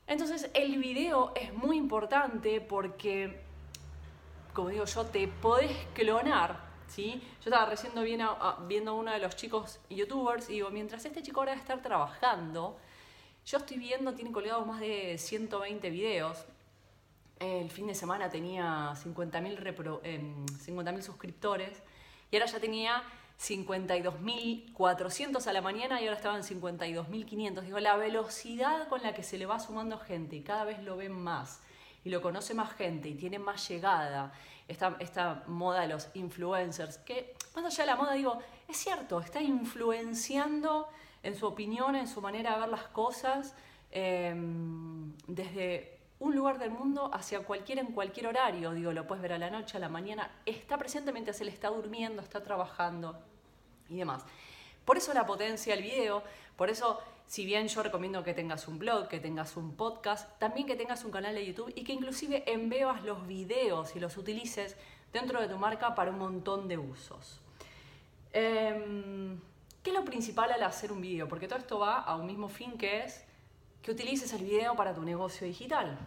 Entonces 0.10 0.50
el 0.54 0.78
video 0.80 1.32
es 1.36 1.54
muy 1.54 1.78
importante 1.78 2.60
porque, 2.60 3.40
como 4.54 4.70
digo 4.70 4.84
yo, 4.84 5.06
te 5.06 5.28
podés 5.28 5.72
clonar 5.94 6.70
¿sí? 6.90 7.22
Yo 7.44 7.50
estaba 7.52 7.66
recién 7.66 7.94
viendo, 8.04 8.92
a 8.92 8.94
uno 8.94 9.12
de 9.12 9.20
los 9.20 9.36
chicos 9.36 9.80
youtubers 9.90 10.50
y 10.50 10.54
digo, 10.54 10.70
mientras 10.72 11.06
este 11.06 11.22
chico 11.22 11.40
ahora 11.40 11.54
estar 11.54 11.82
trabajando, 11.82 12.78
yo 13.46 13.58
estoy 13.60 13.78
viendo, 13.78 14.14
tiene 14.14 14.32
colgados 14.32 14.66
más 14.66 14.80
de 14.80 15.18
120 15.18 15.90
videos. 15.90 16.46
El 17.40 17.70
fin 17.72 17.88
de 17.88 17.96
semana 17.96 18.30
tenía 18.30 18.94
50.000 18.96 20.00
eh, 20.04 21.02
suscriptores 21.02 21.82
y 22.32 22.36
ahora 22.36 22.48
ya 22.48 22.60
tenía 22.60 23.04
52.400 23.40 25.48
a 25.48 25.54
la 25.54 25.62
mañana 25.62 26.02
y 26.02 26.06
ahora 26.06 26.18
estaban 26.18 26.44
52.500. 26.44 27.62
Digo, 27.62 27.80
la 27.80 27.96
velocidad 27.96 28.90
con 28.90 29.02
la 29.02 29.14
que 29.14 29.24
se 29.24 29.38
le 29.38 29.46
va 29.46 29.60
sumando 29.60 29.98
gente 29.98 30.36
y 30.36 30.42
cada 30.42 30.66
vez 30.66 30.84
lo 30.84 30.98
ven 30.98 31.14
más 31.14 31.62
y 32.04 32.10
lo 32.10 32.22
conoce 32.22 32.54
más 32.54 32.74
gente 32.74 33.08
y 33.10 33.16
tiene 33.16 33.40
más 33.40 33.70
llegada, 33.70 34.34
esta, 34.68 34.98
esta 35.00 35.46
moda 35.48 35.80
de 35.82 35.88
los 35.88 36.10
influencers, 36.14 36.98
que 37.00 37.34
más 37.56 37.66
allá 37.66 37.86
la 37.86 37.96
moda 37.96 38.14
digo, 38.14 38.38
es 38.68 38.78
cierto, 38.78 39.20
está 39.20 39.42
influenciando 39.42 40.88
en 41.24 41.36
su 41.36 41.48
opinión, 41.48 41.96
en 41.96 42.08
su 42.08 42.22
manera 42.22 42.54
de 42.54 42.60
ver 42.62 42.70
las 42.70 42.84
cosas, 42.84 43.56
em, 43.92 45.12
desde 45.28 45.99
un 46.20 46.36
lugar 46.36 46.60
del 46.60 46.72
mundo 46.72 47.10
hacia 47.14 47.40
cualquiera 47.42 47.82
en 47.82 47.94
cualquier 47.94 48.28
horario. 48.28 48.72
Digo, 48.74 48.92
lo 48.92 49.08
puedes 49.08 49.22
ver 49.22 49.34
a 49.34 49.38
la 49.38 49.50
noche, 49.50 49.78
a 49.78 49.80
la 49.80 49.90
mañana. 49.90 50.30
Está 50.46 50.78
presente 50.78 51.12
mientras 51.12 51.40
él 51.42 51.48
está 51.48 51.70
durmiendo, 51.70 52.22
está 52.22 52.44
trabajando 52.44 53.20
y 53.88 53.98
demás. 53.98 54.26
Por 54.86 54.98
eso 54.98 55.14
la 55.14 55.26
potencia 55.26 55.76
del 55.76 55.84
video, 55.84 56.24
por 56.56 56.70
eso 56.70 57.00
si 57.30 57.46
bien 57.46 57.68
yo 57.68 57.84
recomiendo 57.84 58.24
que 58.24 58.34
tengas 58.34 58.68
un 58.68 58.80
blog, 58.80 59.08
que 59.08 59.20
tengas 59.20 59.56
un 59.56 59.76
podcast, 59.76 60.40
también 60.40 60.66
que 60.66 60.76
tengas 60.76 61.06
un 61.06 61.12
canal 61.12 61.36
de 61.36 61.46
YouTube 61.46 61.72
y 61.76 61.84
que 61.84 61.94
inclusive 61.94 62.44
enveas 62.52 63.04
los 63.04 63.28
videos 63.28 63.96
y 63.96 64.00
los 64.00 64.18
utilices 64.18 64.76
dentro 65.14 65.40
de 65.40 65.48
tu 65.48 65.58
marca 65.58 65.94
para 65.94 66.10
un 66.10 66.18
montón 66.18 66.68
de 66.68 66.80
usos. 66.80 67.40
Em, 68.34 69.40
¿Qué 69.84 69.92
es 69.92 69.96
lo 69.96 70.04
principal 70.04 70.52
al 70.52 70.64
hacer 70.64 70.92
un 70.92 71.02
video? 71.02 71.28
Porque 71.28 71.48
todo 71.48 71.60
esto 71.60 71.80
va 71.80 72.00
a 72.00 72.16
un 72.16 72.26
mismo 72.26 72.50
fin 72.50 72.78
que 72.78 73.04
es 73.04 73.24
que 73.82 73.92
utilices 73.92 74.32
el 74.34 74.44
video 74.44 74.76
para 74.76 74.94
tu 74.94 75.04
negocio 75.04 75.48
digital. 75.48 75.98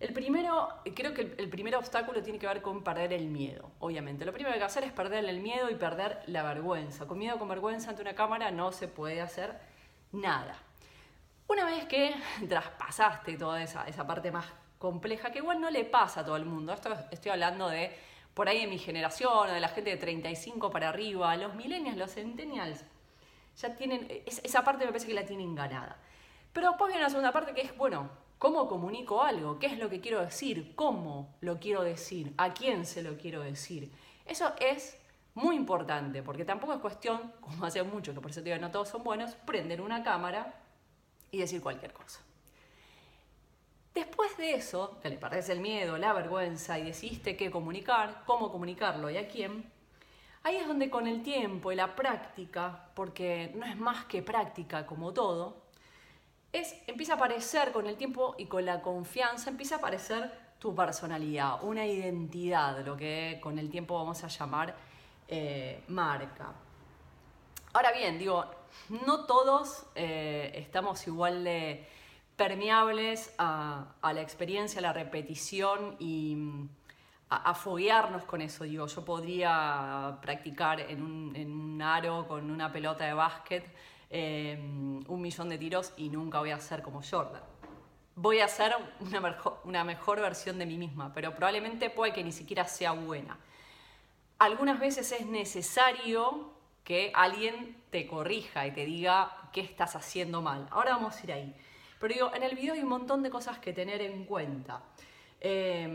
El 0.00 0.12
primero, 0.12 0.68
creo 0.94 1.12
que 1.12 1.34
el, 1.38 1.48
primer 1.48 1.74
obstáculo 1.74 2.22
tiene 2.22 2.38
que 2.38 2.46
ver 2.46 2.62
con 2.62 2.84
perder 2.84 3.12
el 3.12 3.26
miedo, 3.26 3.72
obviamente. 3.80 4.24
Lo 4.24 4.32
primero 4.32 4.52
que 4.52 4.54
hay 4.54 4.60
que 4.60 4.66
hacer 4.66 4.84
es 4.84 4.92
perder 4.92 5.24
el 5.24 5.40
miedo 5.40 5.68
y 5.70 5.74
perder 5.74 6.22
la 6.26 6.44
vergüenza. 6.44 7.06
Con 7.06 7.18
miedo, 7.18 7.36
con 7.36 7.48
vergüenza 7.48 7.90
ante 7.90 8.02
una 8.02 8.14
cámara 8.14 8.52
no 8.52 8.70
se 8.70 8.86
puede 8.86 9.20
hacer 9.20 9.58
nada. 10.12 10.56
Una 11.48 11.64
vez 11.64 11.86
que 11.86 12.14
traspasaste 12.48 13.36
toda 13.36 13.60
esa, 13.62 14.06
parte 14.06 14.30
más 14.30 14.46
compleja, 14.78 15.32
que 15.32 15.38
igual 15.38 15.60
no 15.60 15.68
le 15.70 15.84
pasa 15.84 16.20
a 16.20 16.24
todo 16.24 16.36
el 16.36 16.44
mundo, 16.44 16.72
esto 16.72 16.94
estoy 17.10 17.32
hablando 17.32 17.68
de 17.68 17.90
por 18.34 18.48
ahí 18.48 18.60
de 18.60 18.66
mi 18.68 18.78
generación 18.78 19.48
de 19.48 19.58
la 19.58 19.68
gente 19.68 19.90
de 19.90 19.96
35 19.96 20.70
para 20.70 20.90
arriba, 20.90 21.34
los 21.36 21.54
millennials, 21.56 21.96
los 21.96 22.14
centennials, 22.14 22.84
ya 23.56 23.74
tienen, 23.74 24.06
esa 24.26 24.62
parte 24.62 24.84
me 24.84 24.92
parece 24.92 25.08
que 25.08 25.14
la 25.14 25.24
tienen 25.24 25.56
ganada. 25.56 25.96
Pero 26.52 26.68
después 26.70 26.88
viene 26.88 27.02
la 27.02 27.10
segunda 27.10 27.32
parte 27.32 27.54
que 27.54 27.62
es, 27.62 27.76
bueno, 27.76 28.10
¿cómo 28.38 28.68
comunico 28.68 29.22
algo? 29.22 29.58
¿Qué 29.58 29.66
es 29.66 29.78
lo 29.78 29.88
que 29.88 30.00
quiero 30.00 30.20
decir? 30.20 30.74
¿Cómo 30.74 31.36
lo 31.40 31.58
quiero 31.58 31.82
decir? 31.82 32.34
¿A 32.38 32.54
quién 32.54 32.86
se 32.86 33.02
lo 33.02 33.16
quiero 33.16 33.42
decir? 33.42 33.92
Eso 34.24 34.52
es 34.60 34.98
muy 35.34 35.56
importante, 35.56 36.22
porque 36.22 36.44
tampoco 36.44 36.72
es 36.74 36.80
cuestión, 36.80 37.32
como 37.40 37.64
hace 37.64 37.82
mucho, 37.82 38.12
que 38.12 38.20
por 38.20 38.30
eso 38.30 38.42
te 38.42 38.58
no 38.58 38.70
todos 38.70 38.88
son 38.88 39.04
buenos, 39.04 39.34
prender 39.34 39.80
una 39.80 40.02
cámara 40.02 40.54
y 41.30 41.38
decir 41.38 41.62
cualquier 41.62 41.92
cosa. 41.92 42.20
Después 43.94 44.36
de 44.36 44.54
eso, 44.54 44.98
que 45.00 45.10
le 45.10 45.16
perdés 45.16 45.48
el 45.48 45.60
miedo, 45.60 45.98
la 45.98 46.12
vergüenza 46.12 46.78
y 46.78 46.84
decidiste 46.84 47.36
qué 47.36 47.50
comunicar, 47.50 48.22
cómo 48.26 48.50
comunicarlo 48.50 49.10
y 49.10 49.16
a 49.16 49.28
quién, 49.28 49.70
ahí 50.42 50.56
es 50.56 50.68
donde 50.68 50.90
con 50.90 51.06
el 51.06 51.22
tiempo 51.22 51.72
y 51.72 51.76
la 51.76 51.94
práctica, 51.96 52.90
porque 52.94 53.52
no 53.56 53.66
es 53.66 53.76
más 53.76 54.04
que 54.04 54.22
práctica 54.22 54.86
como 54.86 55.12
todo, 55.12 55.67
es, 56.52 56.74
empieza 56.86 57.14
a 57.14 57.16
aparecer 57.16 57.72
con 57.72 57.86
el 57.86 57.96
tiempo 57.96 58.34
y 58.38 58.46
con 58.46 58.64
la 58.64 58.80
confianza, 58.80 59.50
empieza 59.50 59.76
a 59.76 59.78
aparecer 59.78 60.48
tu 60.58 60.74
personalidad, 60.74 61.62
una 61.62 61.86
identidad, 61.86 62.84
lo 62.84 62.96
que 62.96 63.38
con 63.40 63.58
el 63.58 63.70
tiempo 63.70 63.94
vamos 63.94 64.24
a 64.24 64.28
llamar 64.28 64.74
eh, 65.28 65.84
marca. 65.88 66.52
Ahora 67.72 67.92
bien, 67.92 68.18
digo, 68.18 68.44
no 69.06 69.26
todos 69.26 69.86
eh, 69.94 70.52
estamos 70.54 71.06
igual 71.06 71.44
de 71.44 71.86
permeables 72.36 73.34
a, 73.38 73.94
la 74.02 74.20
experiencia, 74.20 74.78
a 74.78 74.82
la 74.82 74.92
repetición 74.92 75.96
y 75.98 76.34
mm, 76.36 76.68
a, 77.30 77.54
foguearnos 77.54 78.24
con 78.24 78.40
eso. 78.40 78.64
Digo, 78.64 78.86
yo 78.86 79.04
podría 79.04 80.18
practicar 80.22 80.80
en 80.80 81.02
un, 81.02 81.36
en 81.36 81.52
un 81.52 81.82
aro 81.82 82.26
con 82.26 82.50
una 82.50 82.72
pelota 82.72 83.04
de 83.04 83.12
básquet 83.12 83.64
Em, 84.10 85.04
un 85.06 85.20
millón 85.20 85.50
de 85.50 85.58
tiros 85.58 85.92
y 85.98 86.08
nunca 86.08 86.38
voy 86.38 86.50
a 86.50 86.58
ser 86.58 86.82
como 86.82 87.02
Jordan. 87.02 87.42
Voy 88.14 88.40
a 88.40 88.48
ser 88.48 88.74
una 89.64 89.84
mejor, 89.84 90.20
versión 90.20 90.58
de 90.58 90.66
mí 90.66 90.78
misma, 90.78 91.12
pero 91.12 91.34
probablemente 91.34 91.90
puede 91.90 92.12
que 92.12 92.24
ni 92.24 92.32
siquiera 92.32 92.64
sea 92.64 92.92
buena. 92.92 93.38
Algunas 94.38 94.80
veces 94.80 95.12
es 95.12 95.26
necesario 95.26 96.52
que 96.84 97.12
alguien 97.14 97.76
te 97.90 98.06
corrija 98.06 98.66
y 98.66 98.72
te 98.72 98.86
diga 98.86 99.50
qué 99.52 99.60
estás 99.60 99.94
haciendo 99.94 100.40
mal. 100.40 100.66
Ahora 100.70 100.92
vamos 100.92 101.16
a 101.16 101.24
ir 101.24 101.32
ahí. 101.32 101.54
Pero 102.00 102.14
digo, 102.14 102.34
en 102.34 102.42
el 102.42 102.56
video 102.56 102.74
hay 102.74 102.80
un 102.80 102.88
montón 102.88 103.22
de 103.22 103.30
cosas 103.30 103.58
que 103.58 103.72
tener 103.72 104.00
en 104.00 104.24
cuenta. 104.24 104.82
Eh, 105.40 105.86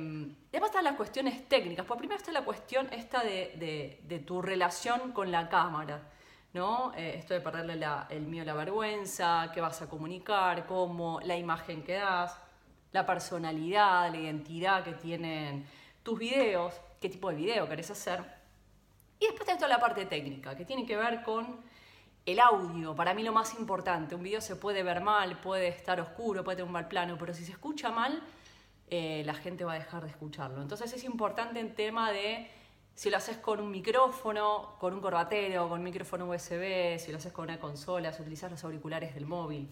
después 0.52 0.70
están 0.70 0.84
las 0.84 0.96
cuestiones 0.96 1.50
técnicas. 1.50 1.86
Por 1.86 1.98
primero 1.98 2.20
está 2.20 2.32
la 2.32 2.46
cuestión 2.46 2.88
esta 2.94 3.24
de 3.24 4.24
tu 4.26 4.42
relación 4.42 5.14
con 5.14 5.32
la 5.32 5.50
cámara. 5.50 6.13
¿No? 6.54 6.94
Eh, 6.96 7.16
esto 7.18 7.34
de 7.34 7.42
perderle 7.42 7.84
el 8.10 8.28
miedo 8.28 8.44
a 8.44 8.54
la 8.54 8.54
vergüenza, 8.54 9.52
qué 9.54 9.60
vas 9.60 9.82
a 9.82 9.90
comunicar, 9.90 10.66
cómo, 10.66 11.20
la 11.22 11.36
imagen 11.36 11.84
que 11.84 11.94
das, 11.94 12.38
la 12.92 13.06
personalidad, 13.06 14.12
la 14.12 14.18
identidad 14.18 14.84
que 14.84 14.94
tienen 14.94 15.66
tus 16.04 16.20
videos, 16.20 16.76
qué 17.02 17.10
tipo 17.10 17.30
de 17.30 17.36
video 17.36 17.68
querés 17.68 17.90
hacer. 17.90 18.24
Y 19.20 19.26
después 19.26 19.42
está 19.42 19.56
toda 19.56 19.70
la 19.70 19.80
parte 19.80 20.06
técnica, 20.06 20.56
que 20.56 20.66
tiene 20.66 20.86
que 20.86 20.96
ver 20.96 21.24
con 21.24 21.62
el 22.26 22.40
audio, 22.40 22.96
para 22.96 23.14
mí 23.14 23.24
lo 23.24 23.34
más 23.34 23.54
importante. 23.56 24.16
Un 24.16 24.24
video 24.24 24.40
se 24.40 24.56
puede 24.56 24.84
ver 24.84 25.02
mal, 25.02 25.40
puede 25.42 25.68
estar 25.68 26.00
oscuro, 26.00 26.44
puede 26.44 26.58
tener 26.58 26.68
un 26.68 26.74
mal 26.74 26.88
plano, 26.88 27.18
pero 27.18 27.34
si 27.34 27.44
se 27.44 27.52
escucha 27.52 27.90
mal, 27.90 28.22
eh, 28.90 29.24
la 29.26 29.34
gente 29.34 29.66
va 29.66 29.74
a 29.74 29.80
dejar 29.80 30.04
de 30.04 30.10
escucharlo. 30.10 30.62
Entonces 30.62 30.94
es 30.94 31.04
importante 31.04 31.60
en 31.60 31.74
tema 31.74 32.12
de 32.12 32.50
si 32.96 33.10
lo 33.10 33.18
haces 33.18 33.38
con 33.38 33.60
un 33.60 33.72
micrófono, 33.72 34.76
con 34.80 34.94
un 34.94 35.02
corbatero, 35.02 35.68
con 35.68 35.80
un 35.80 35.84
micrófono 35.84 36.30
USB, 36.30 37.00
si 37.00 37.12
lo 37.12 37.18
haces 37.18 37.34
con 37.34 37.46
una 37.46 37.60
consola, 37.60 38.14
si 38.14 38.22
utilizas 38.22 38.52
los 38.52 38.64
auriculares 38.64 39.16
del 39.16 39.26
móvil. 39.26 39.70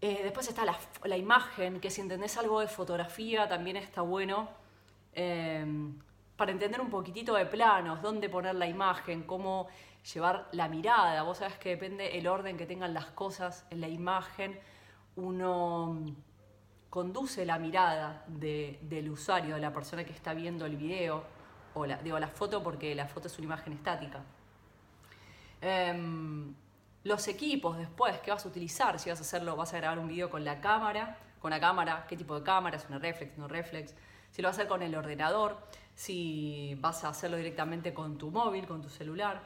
Eh, 0.00 0.20
después 0.22 0.48
está 0.48 0.64
la, 0.64 1.16
imagen, 1.16 1.78
que 1.78 1.90
si 1.90 2.00
entendés 2.00 2.38
algo 2.38 2.60
de 2.60 2.68
fotografía 2.68 3.46
también 3.48 3.76
está 3.76 4.00
bueno 4.00 4.48
em, 5.12 5.98
para 6.36 6.52
entender 6.52 6.80
un 6.80 6.88
poquitito 6.88 7.34
de 7.34 7.44
planos, 7.44 8.00
dónde 8.00 8.30
poner 8.30 8.54
la 8.54 8.66
imagen, 8.66 9.24
cómo 9.24 9.68
llevar 10.14 10.48
la 10.52 10.68
mirada. 10.68 11.22
Vos 11.22 11.38
sabés 11.38 11.58
que 11.58 11.70
depende 11.70 12.18
el 12.18 12.26
orden 12.28 12.56
que 12.56 12.64
tengan 12.64 12.94
las 12.94 13.06
cosas 13.06 13.66
en 13.68 13.82
la 13.82 13.88
imagen, 13.88 14.58
uno 15.16 16.02
conduce 16.88 17.44
la 17.44 17.58
mirada 17.58 18.24
del 18.26 19.10
usuario, 19.10 19.56
de 19.56 19.60
la 19.60 19.72
persona 19.74 20.04
que 20.04 20.12
está 20.14 20.32
viendo 20.32 20.64
el 20.64 20.76
video 20.76 21.39
digo 22.02 22.18
la 22.18 22.28
foto 22.28 22.62
porque 22.62 22.94
la 22.94 23.06
foto 23.06 23.28
es 23.28 23.38
una 23.38 23.46
imagen 23.46 23.72
estática. 23.72 24.22
Em, 25.60 26.54
los 27.04 27.28
equipos 27.28 27.78
después 27.78 28.18
que 28.20 28.30
vas 28.30 28.44
a 28.44 28.48
utilizar, 28.48 28.98
si 28.98 29.10
vas 29.10 29.18
a 29.18 29.22
hacerlo, 29.22 29.56
vas 29.56 29.72
a 29.72 29.78
grabar 29.78 29.98
un 29.98 30.08
video 30.08 30.30
con 30.30 30.44
la 30.44 30.60
cámara, 30.60 31.18
con 31.40 31.50
la 31.50 31.60
cámara, 31.60 32.06
qué 32.08 32.16
tipo 32.16 32.38
de 32.38 32.44
cámara, 32.44 32.76
es 32.76 32.86
una 32.88 32.98
reflex, 32.98 33.36
no 33.38 33.48
reflex, 33.48 33.94
si 34.30 34.42
lo 34.42 34.48
vas 34.48 34.56
a 34.56 34.60
hacer 34.60 34.68
con 34.68 34.82
el 34.82 34.94
ordenador, 34.94 35.58
si 35.94 36.76
vas 36.80 37.04
a 37.04 37.08
hacerlo 37.08 37.36
directamente 37.36 37.92
con 37.92 38.18
tu 38.18 38.30
móvil, 38.30 38.66
con 38.66 38.82
tu 38.82 38.88
celular, 38.88 39.40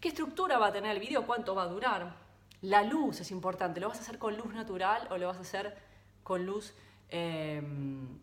qué 0.00 0.08
estructura 0.08 0.58
va 0.58 0.68
a 0.68 0.72
tener 0.72 0.92
el 0.92 1.00
video, 1.00 1.26
cuánto 1.26 1.54
va 1.54 1.62
a 1.62 1.66
durar. 1.66 2.14
La 2.62 2.82
luz 2.82 3.20
es 3.20 3.30
importante, 3.30 3.80
¿lo 3.80 3.88
vas 3.88 3.98
a 3.98 4.02
hacer 4.02 4.18
con 4.18 4.36
luz 4.36 4.52
natural 4.52 5.06
o 5.10 5.18
lo 5.18 5.26
vas 5.28 5.38
a 5.38 5.40
hacer 5.40 5.76
con 6.22 6.44
luz 6.44 6.74
em, 7.08 8.18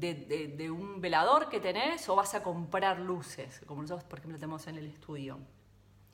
de, 0.00 0.70
un 0.70 1.00
velador 1.00 1.48
que 1.48 1.60
tenés 1.60 2.08
o 2.08 2.16
vas 2.16 2.34
a 2.34 2.42
comprar 2.42 2.98
luces, 2.98 3.60
como 3.66 3.82
nosotros, 3.82 4.04
por 4.08 4.18
ejemplo, 4.18 4.38
tenemos 4.38 4.66
en 4.66 4.78
el 4.78 4.86
estudio. 4.86 5.38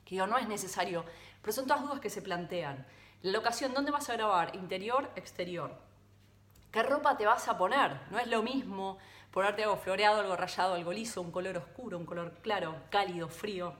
Que 0.05 0.17
no 0.17 0.37
es 0.37 0.47
necesario, 0.47 1.05
pero 1.41 1.53
son 1.53 1.67
todas 1.67 1.83
dudas 1.83 1.99
que 1.99 2.09
se 2.09 2.21
plantean. 2.21 2.85
La 3.21 3.31
locación, 3.31 3.73
¿dónde 3.73 3.91
vas 3.91 4.09
a 4.09 4.13
grabar? 4.13 4.55
Interior, 4.55 5.09
exterior. 5.15 5.71
¿Qué 6.71 6.83
ropa 6.83 7.17
te 7.17 7.25
vas 7.25 7.47
a 7.47 7.57
poner? 7.57 7.99
No 8.09 8.19
es 8.19 8.27
lo 8.27 8.41
mismo 8.41 8.97
ponerte 9.31 9.63
algo 9.63 9.77
floreado, 9.77 10.19
algo 10.19 10.35
rayado, 10.35 10.75
algo 10.75 10.91
liso, 10.91 11.21
un 11.21 11.31
color 11.31 11.57
oscuro, 11.57 11.97
un 11.97 12.05
color 12.05 12.33
claro, 12.41 12.75
cálido, 12.89 13.29
frío. 13.29 13.73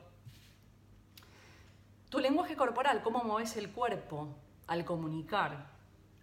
Tu 2.10 2.20
lenguaje 2.20 2.56
corporal, 2.56 3.02
cómo 3.04 3.24
mueves 3.24 3.56
el 3.58 3.72
cuerpo 3.72 4.30
al 4.68 4.86
comunicar. 4.86 5.70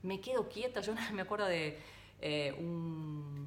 Me 0.02 0.20
quedo 0.20 0.49
quieta, 0.49 0.80
yo 0.80 0.94
me 1.12 1.23
acuerdo 1.23 1.47
de 1.47 1.78
eh, 2.20 2.54
un, 2.58 3.38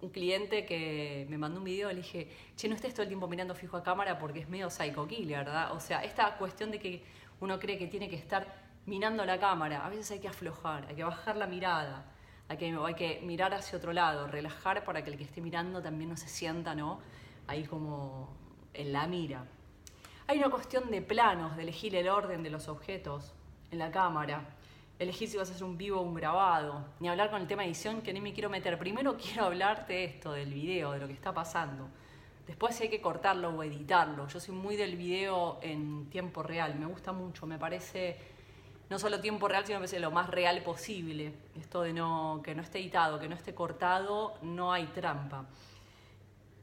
un 0.00 0.10
cliente 0.10 0.64
que 0.64 1.26
me 1.28 1.38
mandó 1.38 1.58
un 1.58 1.64
video, 1.64 1.88
le 1.88 1.96
dije, 1.96 2.28
che, 2.56 2.68
no 2.68 2.74
estés 2.74 2.94
todo 2.94 3.02
el 3.02 3.08
tiempo 3.08 3.26
mirando 3.26 3.54
fijo 3.54 3.76
a 3.76 3.82
cámara 3.82 4.18
porque 4.18 4.40
es 4.40 4.48
medio 4.48 4.70
psycho 4.70 5.06
¿verdad? 5.06 5.72
O 5.72 5.80
sea, 5.80 6.04
esta 6.04 6.36
cuestión 6.36 6.70
de 6.70 6.78
que 6.78 7.04
uno 7.40 7.58
cree 7.58 7.78
que 7.78 7.86
tiene 7.88 8.08
que 8.08 8.16
estar 8.16 8.68
mirando 8.86 9.24
la 9.24 9.38
cámara, 9.38 9.84
a 9.84 9.88
veces 9.88 10.10
hay 10.12 10.20
que 10.20 10.28
aflojar, 10.28 10.86
hay 10.88 10.96
que 10.96 11.04
bajar 11.04 11.36
la 11.36 11.46
mirada, 11.46 12.04
hay 12.48 12.56
que, 12.56 12.76
hay 12.84 12.94
que 12.94 13.20
mirar 13.22 13.52
hacia 13.54 13.76
otro 13.76 13.92
lado, 13.92 14.28
relajar 14.28 14.84
para 14.84 15.02
que 15.02 15.10
el 15.10 15.18
que 15.18 15.24
esté 15.24 15.40
mirando 15.40 15.82
también 15.82 16.10
no 16.10 16.16
se 16.16 16.28
sienta, 16.28 16.74
¿no? 16.74 17.00
Ahí 17.46 17.64
como 17.64 18.34
en 18.74 18.92
la 18.92 19.06
mira. 19.06 19.44
Hay 20.26 20.38
una 20.38 20.50
cuestión 20.50 20.90
de 20.90 21.02
planos, 21.02 21.56
de 21.56 21.62
elegir 21.62 21.94
el 21.96 22.08
orden 22.08 22.42
de 22.42 22.50
los 22.50 22.68
objetos 22.68 23.34
en 23.70 23.78
la 23.78 23.90
cámara 23.90 24.57
elegir 24.98 25.28
si 25.28 25.36
vas 25.36 25.48
a 25.50 25.52
hacer 25.52 25.64
un 25.64 25.78
vivo 25.78 26.00
o 26.00 26.02
un 26.02 26.14
grabado, 26.14 26.84
ni 27.00 27.08
hablar 27.08 27.30
con 27.30 27.40
el 27.40 27.46
tema 27.46 27.64
edición 27.64 28.02
que 28.02 28.12
ni 28.12 28.20
me 28.20 28.32
quiero 28.32 28.50
meter. 28.50 28.78
Primero 28.78 29.16
quiero 29.22 29.44
hablarte 29.44 29.92
de 29.92 30.04
esto, 30.04 30.32
del 30.32 30.52
video, 30.52 30.92
de 30.92 30.98
lo 30.98 31.06
que 31.06 31.12
está 31.12 31.32
pasando. 31.32 31.88
Después 32.46 32.74
si 32.74 32.84
hay 32.84 32.88
que 32.88 33.00
cortarlo 33.00 33.50
o 33.50 33.62
editarlo. 33.62 34.26
Yo 34.26 34.40
soy 34.40 34.54
muy 34.54 34.76
del 34.76 34.96
video 34.96 35.58
en 35.60 36.08
tiempo 36.10 36.42
real, 36.42 36.74
me 36.76 36.86
gusta 36.86 37.12
mucho, 37.12 37.46
me 37.46 37.58
parece 37.58 38.18
no 38.88 38.98
solo 38.98 39.20
tiempo 39.20 39.48
real, 39.48 39.66
sino 39.66 39.78
parece 39.78 40.00
lo 40.00 40.10
más 40.10 40.30
real 40.30 40.62
posible. 40.62 41.34
Esto 41.54 41.82
de 41.82 41.92
no, 41.92 42.40
que 42.42 42.54
no 42.54 42.62
esté 42.62 42.78
editado, 42.78 43.20
que 43.20 43.28
no 43.28 43.34
esté 43.34 43.54
cortado, 43.54 44.38
no 44.40 44.72
hay 44.72 44.86
trampa. 44.86 45.44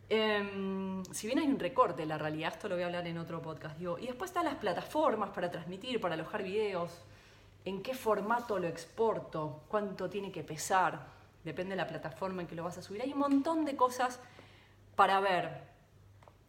Em, 0.10 1.04
si 1.06 1.28
bien 1.28 1.40
hay 1.40 1.48
un 1.48 1.60
recorte 1.60 2.04
en 2.04 2.10
la 2.10 2.18
realidad, 2.18 2.54
esto 2.54 2.68
lo 2.68 2.76
voy 2.76 2.84
a 2.84 2.88
hablar 2.88 3.08
en 3.08 3.18
otro 3.18 3.42
podcast, 3.42 3.80
y 3.80 4.06
después 4.06 4.30
están 4.30 4.46
las 4.46 4.56
plataformas 4.56 5.32
para 5.32 5.50
transmitir, 5.50 6.00
para 6.00 6.14
alojar 6.14 6.44
videos, 6.44 7.04
en 7.66 7.82
qué 7.82 7.96
formato 7.96 8.60
lo 8.60 8.68
exporto, 8.68 9.64
cuánto 9.68 10.08
tiene 10.10 10.32
que 10.32 10.44
pesar, 10.44 11.08
depende 11.44 11.72
de 11.72 11.78
la 11.78 11.88
plataforma 11.88 12.44
en 12.44 12.48
que 12.48 12.56
lo 12.56 12.64
vas 12.64 12.78
a 12.78 12.82
subir. 12.82 13.02
Hay 13.02 13.12
un 13.12 13.20
montón 13.20 13.66
de 13.66 13.76
cosas 13.76 14.20
para 14.96 15.20
ver. 15.20 15.64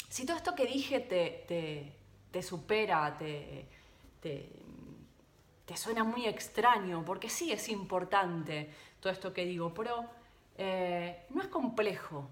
Si 0.09 0.25
todo 0.25 0.37
esto 0.37 0.55
que 0.55 0.67
dije 0.67 1.01
te, 1.01 1.93
te, 2.31 2.43
supera, 2.43 3.17
te, 3.19 3.67
te, 4.21 5.77
suena 5.77 6.05
muy 6.05 6.27
extraño, 6.27 7.05
porque 7.05 7.29
sí 7.29 7.51
es 7.51 7.69
importante 7.69 8.71
todo 9.01 9.13
esto 9.13 9.33
que 9.33 9.45
digo, 9.45 9.73
pero 9.75 10.07
eh, 10.57 11.27
no 11.31 11.43
es 11.43 11.49
complejo, 11.49 12.29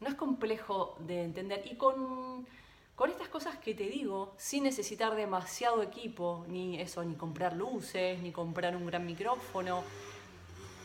no 0.00 0.08
es 0.08 0.14
complejo 0.14 0.96
de 1.00 1.22
entender. 1.22 1.62
Y 1.66 1.76
con 1.76 2.46
con 2.96 3.10
estas 3.10 3.28
cosas 3.28 3.56
que 3.58 3.74
te 3.74 3.84
digo, 3.84 4.34
sin 4.36 4.64
necesitar 4.64 5.14
demasiado 5.16 5.82
equipo, 5.82 6.44
ni 6.48 6.80
eso, 6.80 7.04
ni 7.04 7.16
comprar 7.16 7.54
luces, 7.54 8.20
ni 8.20 8.30
comprar 8.30 8.76
un 8.76 8.86
gran 8.86 9.04
micrófono, 9.04 9.82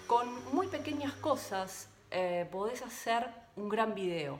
con 0.07 0.27
muy 0.53 0.67
pequeñas 0.67 1.13
cosas 1.13 1.89
eh, 2.09 2.47
podés 2.51 2.81
hacer 2.81 3.29
un 3.55 3.69
gran 3.69 3.93
video 3.93 4.39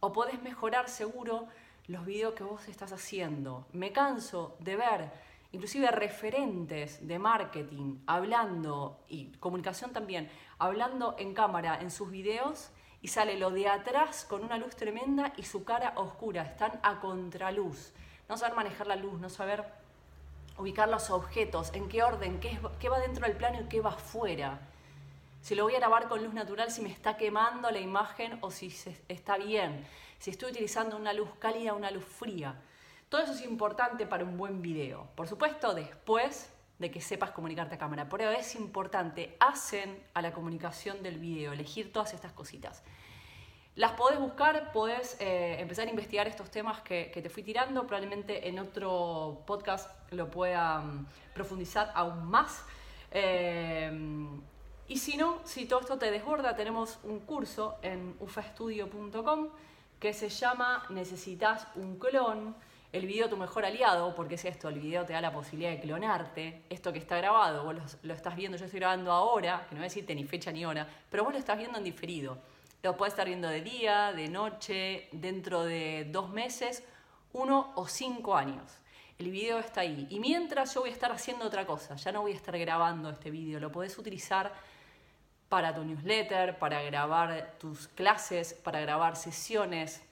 o 0.00 0.12
podés 0.12 0.42
mejorar 0.42 0.90
seguro 0.90 1.46
los 1.86 2.04
videos 2.04 2.34
que 2.34 2.44
vos 2.44 2.68
estás 2.68 2.92
haciendo. 2.92 3.66
Me 3.72 3.92
canso 3.92 4.56
de 4.60 4.76
ver 4.76 5.10
inclusive 5.52 5.90
referentes 5.90 7.06
de 7.06 7.18
marketing 7.18 8.00
hablando 8.06 9.00
y 9.08 9.32
comunicación 9.38 9.92
también, 9.92 10.28
hablando 10.58 11.14
en 11.18 11.32
cámara 11.32 11.78
en 11.80 11.90
sus 11.90 12.10
videos 12.10 12.70
y 13.02 13.08
sale 13.08 13.38
lo 13.38 13.50
de 13.50 13.68
atrás 13.68 14.24
con 14.28 14.44
una 14.44 14.58
luz 14.58 14.74
tremenda 14.76 15.32
y 15.36 15.44
su 15.44 15.64
cara 15.64 15.92
oscura. 15.96 16.42
Están 16.42 16.80
a 16.82 17.00
contraluz. 17.00 17.92
No 18.28 18.36
saber 18.36 18.56
manejar 18.56 18.86
la 18.86 18.96
luz, 18.96 19.20
no 19.20 19.28
saber 19.28 19.64
ubicar 20.58 20.88
los 20.88 21.10
objetos, 21.10 21.72
en 21.74 21.88
qué 21.88 22.02
orden, 22.02 22.40
qué, 22.40 22.58
qué 22.80 22.88
va 22.88 22.98
dentro 22.98 23.26
del 23.26 23.36
plano 23.36 23.60
y 23.60 23.68
qué 23.68 23.80
va 23.80 23.90
afuera. 23.90 24.60
Si 25.42 25.54
lo 25.54 25.64
voy 25.64 25.74
a 25.74 25.78
grabar 25.78 26.08
con 26.08 26.24
luz 26.24 26.34
natural, 26.34 26.70
si 26.70 26.82
me 26.82 26.90
está 26.90 27.16
quemando 27.16 27.70
la 27.70 27.78
imagen 27.78 28.38
o 28.40 28.50
si 28.50 28.74
está 29.08 29.36
bien. 29.36 29.86
Si 30.18 30.30
estoy 30.30 30.50
utilizando 30.50 30.96
una 30.96 31.12
luz 31.12 31.28
cálida 31.38 31.74
una 31.74 31.90
luz 31.90 32.04
fría. 32.04 32.56
Todo 33.08 33.20
eso 33.20 33.32
es 33.32 33.42
importante 33.42 34.06
para 34.06 34.24
un 34.24 34.36
buen 34.36 34.60
video. 34.62 35.06
Por 35.14 35.28
supuesto, 35.28 35.74
después 35.74 36.50
de 36.78 36.90
que 36.90 37.00
sepas 37.00 37.30
comunicarte 37.30 37.74
a 37.74 37.78
cámara. 37.78 38.08
Por 38.08 38.20
eso 38.20 38.30
es 38.30 38.54
importante, 38.54 39.36
hacen 39.40 40.02
a 40.14 40.22
la 40.22 40.32
comunicación 40.32 41.02
del 41.02 41.18
video, 41.18 41.52
elegir 41.52 41.92
todas 41.92 42.12
estas 42.14 42.32
cositas. 42.32 42.82
Las 43.76 43.92
podés 43.92 44.18
buscar, 44.18 44.72
podés 44.72 45.16
eh, 45.20 45.56
empezar 45.60 45.86
a 45.86 45.90
investigar 45.90 46.26
estos 46.26 46.50
temas 46.50 46.80
que, 46.80 47.10
te 47.12 47.28
fui 47.28 47.42
tirando, 47.42 47.86
probablemente 47.86 48.48
en 48.48 48.58
otro 48.58 49.42
podcast 49.46 49.90
lo 50.12 50.30
pueda 50.30 50.80
mm, 50.80 51.06
profundizar 51.34 51.92
aún 51.94 52.24
más. 52.24 52.64
Eh, 53.10 53.90
y 54.88 54.98
si 54.98 55.16
no, 55.16 55.40
si 55.44 55.66
todo 55.66 55.80
esto 55.80 55.98
te 55.98 56.10
desborda, 56.10 56.54
tenemos 56.54 56.98
un 57.02 57.20
curso 57.20 57.76
en 57.82 58.16
ufaestudio.com 58.20 59.48
que 59.98 60.12
se 60.12 60.28
llama 60.28 60.84
Necesitas 60.90 61.66
un 61.74 61.98
clon 61.98 62.54
el 62.92 63.06
video 63.06 63.28
tu 63.28 63.36
mejor 63.36 63.64
aliado, 63.64 64.14
porque 64.14 64.36
es 64.36 64.44
esto, 64.44 64.68
el 64.68 64.78
video 64.78 65.04
te 65.04 65.12
da 65.12 65.20
la 65.20 65.32
posibilidad 65.32 65.70
de 65.70 65.80
clonarte, 65.80 66.62
esto 66.70 66.92
que 66.92 66.98
está 66.98 67.16
grabado, 67.16 67.64
vos 67.64 67.98
lo, 68.02 68.14
estás 68.14 68.36
viendo, 68.36 68.56
yo 68.56 68.64
estoy 68.64 68.80
grabando 68.80 69.12
ahora, 69.12 69.66
que 69.68 69.74
no 69.74 69.80
voy 69.80 69.86
a 69.86 69.88
decirte 69.88 70.14
ni 70.14 70.24
fecha 70.24 70.52
ni 70.52 70.64
hora, 70.64 70.88
pero 71.10 71.24
vos 71.24 71.32
lo 71.32 71.38
estás 71.38 71.58
viendo 71.58 71.78
en 71.78 71.84
diferido. 71.84 72.38
Lo 72.82 72.96
puedes 72.96 73.14
estar 73.14 73.26
viendo 73.26 73.48
de 73.48 73.62
día, 73.62 74.12
de 74.12 74.28
noche, 74.28 75.08
dentro 75.10 75.64
de 75.64 76.06
dos 76.10 76.30
meses, 76.30 76.84
uno 77.32 77.72
o 77.74 77.88
cinco 77.88 78.36
años. 78.36 78.78
El 79.18 79.30
video 79.30 79.58
está 79.58 79.80
ahí. 79.80 80.06
Y 80.10 80.20
mientras 80.20 80.74
yo 80.74 80.80
voy 80.82 80.90
a 80.90 80.92
estar 80.92 81.10
haciendo 81.10 81.46
otra 81.46 81.66
cosa, 81.66 81.96
ya 81.96 82.12
no 82.12 82.22
voy 82.22 82.32
a 82.32 82.36
estar 82.36 82.56
grabando 82.58 83.10
este 83.10 83.30
video, 83.30 83.58
lo 83.58 83.72
podés 83.72 83.98
utilizar 83.98 84.52
para 85.48 85.74
tu 85.74 85.84
newsletter, 85.84 86.58
para 86.58 86.82
grabar 86.82 87.54
tus 87.58 87.88
clases, 87.88 88.54
para 88.54 88.80
grabar 88.80 89.16
sesiones, 89.16 90.02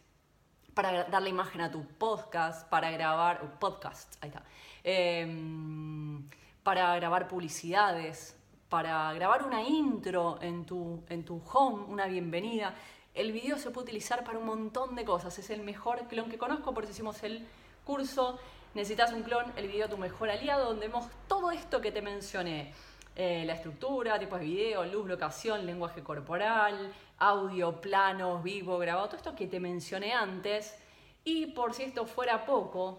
para 0.75 1.05
darle 1.05 1.31
imagen 1.31 1.61
a 1.61 1.71
tu 1.71 1.87
podcast, 1.87 2.69
para 2.69 2.91
grabar, 2.91 3.59
podcast, 3.59 4.17
ahí 4.23 4.29
está, 4.29 4.43
em, 4.83 6.29
para 6.63 6.95
grabar 6.97 7.29
publicidades, 7.29 8.37
para 8.69 9.13
grabar 9.13 9.45
una 9.45 9.63
intro 9.63 10.39
en 10.43 10.65
tu, 10.67 11.05
en 11.09 11.25
tu 11.25 11.41
home, 11.53 11.85
una 11.85 12.07
bienvenida. 12.07 12.75
El 13.15 13.31
video 13.31 13.57
se 13.57 13.71
puede 13.71 13.85
utilizar 13.85 14.25
para 14.25 14.39
un 14.39 14.47
montón 14.47 14.97
de 14.97 15.05
cosas, 15.05 15.39
es 15.39 15.51
el 15.51 15.63
mejor 15.63 16.09
clon 16.09 16.29
que 16.29 16.39
conozco, 16.39 16.75
por 16.75 16.85
eso 16.85 16.93
hicimos 16.93 17.23
el 17.23 17.47
curso. 17.85 18.39
Necesitas 18.75 19.13
un 19.13 19.23
clon, 19.23 19.53
el 19.55 19.69
video 19.69 19.89
tu 19.89 19.97
mejor 19.97 20.31
aliado, 20.31 20.67
donde 20.67 20.89
vemos 20.89 21.07
todo 21.29 21.53
esto 21.53 21.81
que 21.81 21.93
te 21.93 22.03
mencioné. 22.03 22.73
Eh, 23.17 23.45
la 23.47 23.55
estructura, 23.55 24.19
tipos 24.19 24.41
de 24.41 24.47
video, 24.47 24.85
luz, 24.87 25.07
locación, 25.07 25.65
lenguaje 25.65 26.03
corporal, 26.03 26.93
audio, 27.19 27.81
planos, 27.81 28.43
vivo, 28.43 28.77
grabado, 28.79 29.07
todo 29.07 29.17
esto 29.19 29.37
que 29.37 29.47
te 29.47 29.61
mencioné 29.61 30.13
antes. 30.13 30.77
Y 31.23 31.47
por 31.47 31.75
si 31.75 31.85
esto 31.85 32.07
fuera 32.07 32.45
poco, 32.45 32.99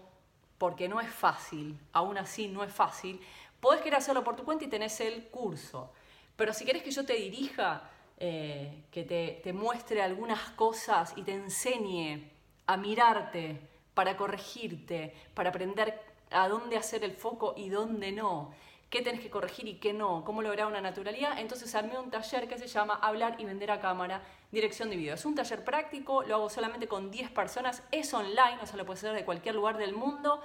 porque 0.56 0.88
no 0.88 1.00
es 1.02 1.10
fácil, 1.10 1.78
aún 1.92 2.16
así 2.16 2.48
no 2.48 2.64
es 2.64 2.72
fácil, 2.72 3.20
podés 3.60 3.82
querer 3.82 3.98
hacerlo 3.98 4.24
por 4.24 4.36
tu 4.36 4.44
cuenta 4.44 4.64
y 4.64 4.68
tenés 4.68 4.98
el 5.00 5.28
curso. 5.28 5.92
Pero 6.34 6.54
si 6.54 6.64
querés 6.64 6.82
que 6.82 6.90
yo 6.90 7.04
te 7.04 7.12
dirija, 7.12 7.90
eh, 8.18 8.84
que 8.90 9.04
te, 9.04 9.40
te 9.44 9.52
muestre 9.52 10.00
algunas 10.00 10.40
cosas 10.50 11.12
y 11.16 11.22
te 11.24 11.34
enseñe 11.34 12.30
a 12.66 12.78
mirarte 12.78 13.60
para 13.92 14.16
corregirte, 14.16 15.14
para 15.34 15.50
aprender 15.50 16.00
a 16.30 16.48
dónde 16.48 16.78
hacer 16.78 17.04
el 17.04 17.12
foco 17.12 17.52
y 17.56 17.68
dónde 17.68 18.12
no, 18.12 18.54
qué 18.90 19.02
tenés 19.02 19.20
que 19.20 19.30
corregir 19.30 19.66
y 19.68 19.74
qué 19.74 19.92
no, 19.92 20.24
cómo 20.24 20.42
lograr 20.42 20.66
una 20.66 20.80
naturalidad. 20.80 21.38
Entonces 21.38 21.74
armé 21.74 21.98
un 21.98 22.10
taller 22.10 22.48
que 22.48 22.58
se 22.58 22.66
llama 22.66 22.94
Hablar 23.02 23.36
y 23.38 23.44
Vender 23.44 23.70
a 23.70 23.80
Cámara, 23.80 24.22
Dirección 24.52 24.90
de 24.90 24.96
Video. 24.96 25.14
Es 25.14 25.24
un 25.24 25.34
taller 25.34 25.64
práctico, 25.64 26.22
lo 26.22 26.36
hago 26.36 26.50
solamente 26.50 26.86
con 26.86 27.10
10 27.10 27.30
personas, 27.30 27.82
es 27.90 28.12
online, 28.14 28.58
o 28.62 28.66
sea, 28.66 28.76
lo 28.76 28.86
puedes 28.86 29.02
hacer 29.02 29.16
de 29.16 29.24
cualquier 29.24 29.54
lugar 29.54 29.76
del 29.76 29.92
mundo. 29.92 30.40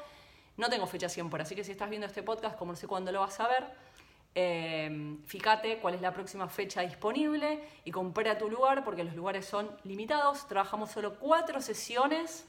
No 0.57 0.69
tengo 0.69 0.85
fecha 0.87 1.09
siempre, 1.09 1.43
así 1.43 1.55
que 1.55 1.63
si 1.63 1.71
estás 1.71 1.89
viendo 1.89 2.07
este 2.07 2.23
podcast, 2.23 2.57
como 2.57 2.73
no 2.73 2.77
sé 2.77 2.87
cuándo 2.87 3.11
lo 3.11 3.21
vas 3.21 3.39
a 3.39 3.47
ver, 3.47 3.65
eh, 4.33 5.17
fíjate 5.25 5.79
cuál 5.79 5.95
es 5.95 6.01
la 6.01 6.13
próxima 6.13 6.47
fecha 6.47 6.81
disponible 6.81 7.63
y 7.83 7.91
compra 7.91 8.37
tu 8.37 8.49
lugar 8.49 8.83
porque 8.83 9.03
los 9.03 9.15
lugares 9.15 9.45
son 9.45 9.69
limitados. 9.83 10.47
Trabajamos 10.47 10.91
solo 10.91 11.19
cuatro 11.19 11.61
sesiones 11.61 12.47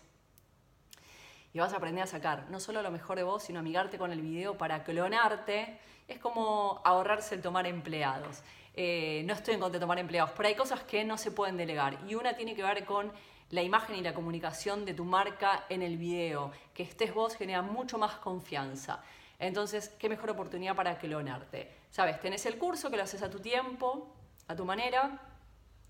y 1.54 1.58
vas 1.58 1.72
a 1.72 1.76
aprender 1.76 2.04
a 2.04 2.06
sacar 2.06 2.48
no 2.50 2.60
solo 2.60 2.82
lo 2.82 2.90
mejor 2.90 3.16
de 3.16 3.24
vos, 3.24 3.42
sino 3.42 3.60
amigarte 3.60 3.98
con 3.98 4.12
el 4.12 4.20
video 4.20 4.56
para 4.56 4.84
clonarte. 4.84 5.78
Es 6.08 6.18
como 6.18 6.80
ahorrarse 6.84 7.34
el 7.34 7.42
tomar 7.42 7.66
empleados. 7.66 8.42
Eh, 8.74 9.22
no 9.26 9.34
estoy 9.34 9.54
en 9.54 9.60
contra 9.60 9.78
de 9.78 9.82
tomar 9.82 9.98
empleados, 9.98 10.32
pero 10.36 10.48
hay 10.48 10.54
cosas 10.54 10.82
que 10.84 11.04
no 11.04 11.18
se 11.18 11.30
pueden 11.30 11.56
delegar 11.56 11.98
y 12.08 12.14
una 12.14 12.34
tiene 12.34 12.54
que 12.54 12.62
ver 12.62 12.84
con 12.84 13.12
la 13.50 13.62
imagen 13.62 13.96
y 13.96 14.00
la 14.00 14.14
comunicación 14.14 14.86
de 14.86 14.94
tu 14.94 15.04
marca 15.04 15.66
en 15.68 15.82
el 15.82 15.98
video. 15.98 16.52
Que 16.72 16.82
estés 16.82 17.12
vos 17.12 17.36
genera 17.36 17.60
mucho 17.60 17.98
más 17.98 18.14
confianza. 18.14 19.02
Entonces, 19.38 19.90
qué 19.98 20.08
mejor 20.08 20.30
oportunidad 20.30 20.74
para 20.74 20.98
clonarte. 20.98 21.70
Sabes, 21.90 22.18
tenés 22.20 22.46
el 22.46 22.56
curso 22.56 22.90
que 22.90 22.96
lo 22.96 23.02
haces 23.02 23.22
a 23.22 23.28
tu 23.28 23.40
tiempo, 23.40 24.08
a 24.48 24.56
tu 24.56 24.64
manera, 24.64 25.20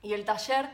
y 0.03 0.15
el 0.15 0.25
taller 0.25 0.69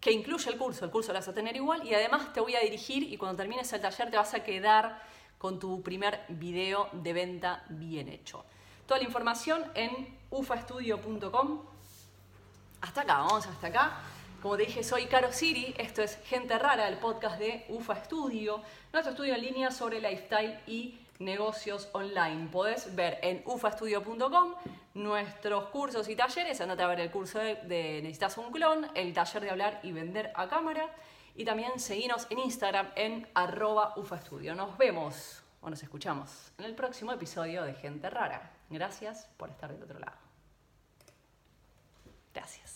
que 0.00 0.12
incluye 0.12 0.50
el 0.50 0.58
curso. 0.58 0.84
El 0.84 0.90
curso 0.90 1.12
lo 1.12 1.18
vas 1.18 1.28
a 1.28 1.34
tener 1.34 1.56
igual 1.56 1.86
y 1.86 1.94
además 1.94 2.32
te 2.32 2.40
voy 2.40 2.54
a 2.54 2.60
dirigir 2.60 3.02
y 3.02 3.16
cuando 3.16 3.36
termines 3.36 3.72
el 3.72 3.80
taller 3.80 4.10
te 4.10 4.16
vas 4.16 4.34
a 4.34 4.42
quedar 4.42 5.02
con 5.38 5.58
tu 5.58 5.82
primer 5.82 6.24
video 6.28 6.88
de 6.92 7.12
venta 7.12 7.64
bien 7.68 8.08
hecho. 8.08 8.44
Toda 8.86 8.98
la 8.98 9.04
información 9.04 9.64
en 9.74 10.18
ufaestudio.com. 10.30 11.62
Hasta 12.80 13.00
acá, 13.02 13.18
vamos 13.18 13.46
hasta 13.46 13.66
acá. 13.66 14.00
Como 14.42 14.56
te 14.56 14.66
dije, 14.66 14.84
soy 14.84 15.06
Caro 15.06 15.32
Siri, 15.32 15.74
esto 15.78 16.00
es 16.00 16.16
Gente 16.24 16.56
Rara, 16.58 16.86
el 16.86 16.98
podcast 16.98 17.40
de 17.40 17.66
UFA 17.68 18.04
Studio, 18.04 18.62
nuestro 18.92 19.10
estudio 19.10 19.34
en 19.34 19.42
línea 19.42 19.72
sobre 19.72 20.00
lifestyle 20.00 20.60
y 20.66 20.96
negocios 21.18 21.88
online. 21.92 22.48
Podés 22.48 22.94
ver 22.94 23.18
en 23.22 23.42
ufastudio.com 23.44 24.54
nuestros 24.98 25.68
cursos 25.70 26.08
y 26.08 26.16
talleres, 26.16 26.60
andate 26.60 26.82
a 26.82 26.86
ver 26.88 27.00
el 27.00 27.10
curso 27.10 27.38
de, 27.38 28.00
Necesitas 28.02 28.36
un 28.38 28.50
clon, 28.50 28.86
el 28.94 29.14
taller 29.14 29.42
de 29.42 29.50
hablar 29.50 29.80
y 29.82 29.92
vender 29.92 30.32
a 30.34 30.48
cámara 30.48 30.94
y 31.34 31.44
también 31.44 31.78
seguinos 31.78 32.26
en 32.30 32.40
Instagram 32.40 32.90
en 32.96 33.28
arroba 33.34 33.94
ufastudio. 33.96 34.54
Nos 34.54 34.76
vemos 34.76 35.42
o 35.60 35.70
nos 35.70 35.82
escuchamos 35.82 36.52
en 36.58 36.64
el 36.64 36.74
próximo 36.74 37.12
episodio 37.12 37.62
de 37.62 37.74
Gente 37.74 38.10
Rara. 38.10 38.52
Gracias 38.68 39.28
por 39.36 39.50
estar 39.50 39.72
del 39.72 39.82
otro 39.82 39.98
lado. 39.98 40.18
Gracias. 42.34 42.67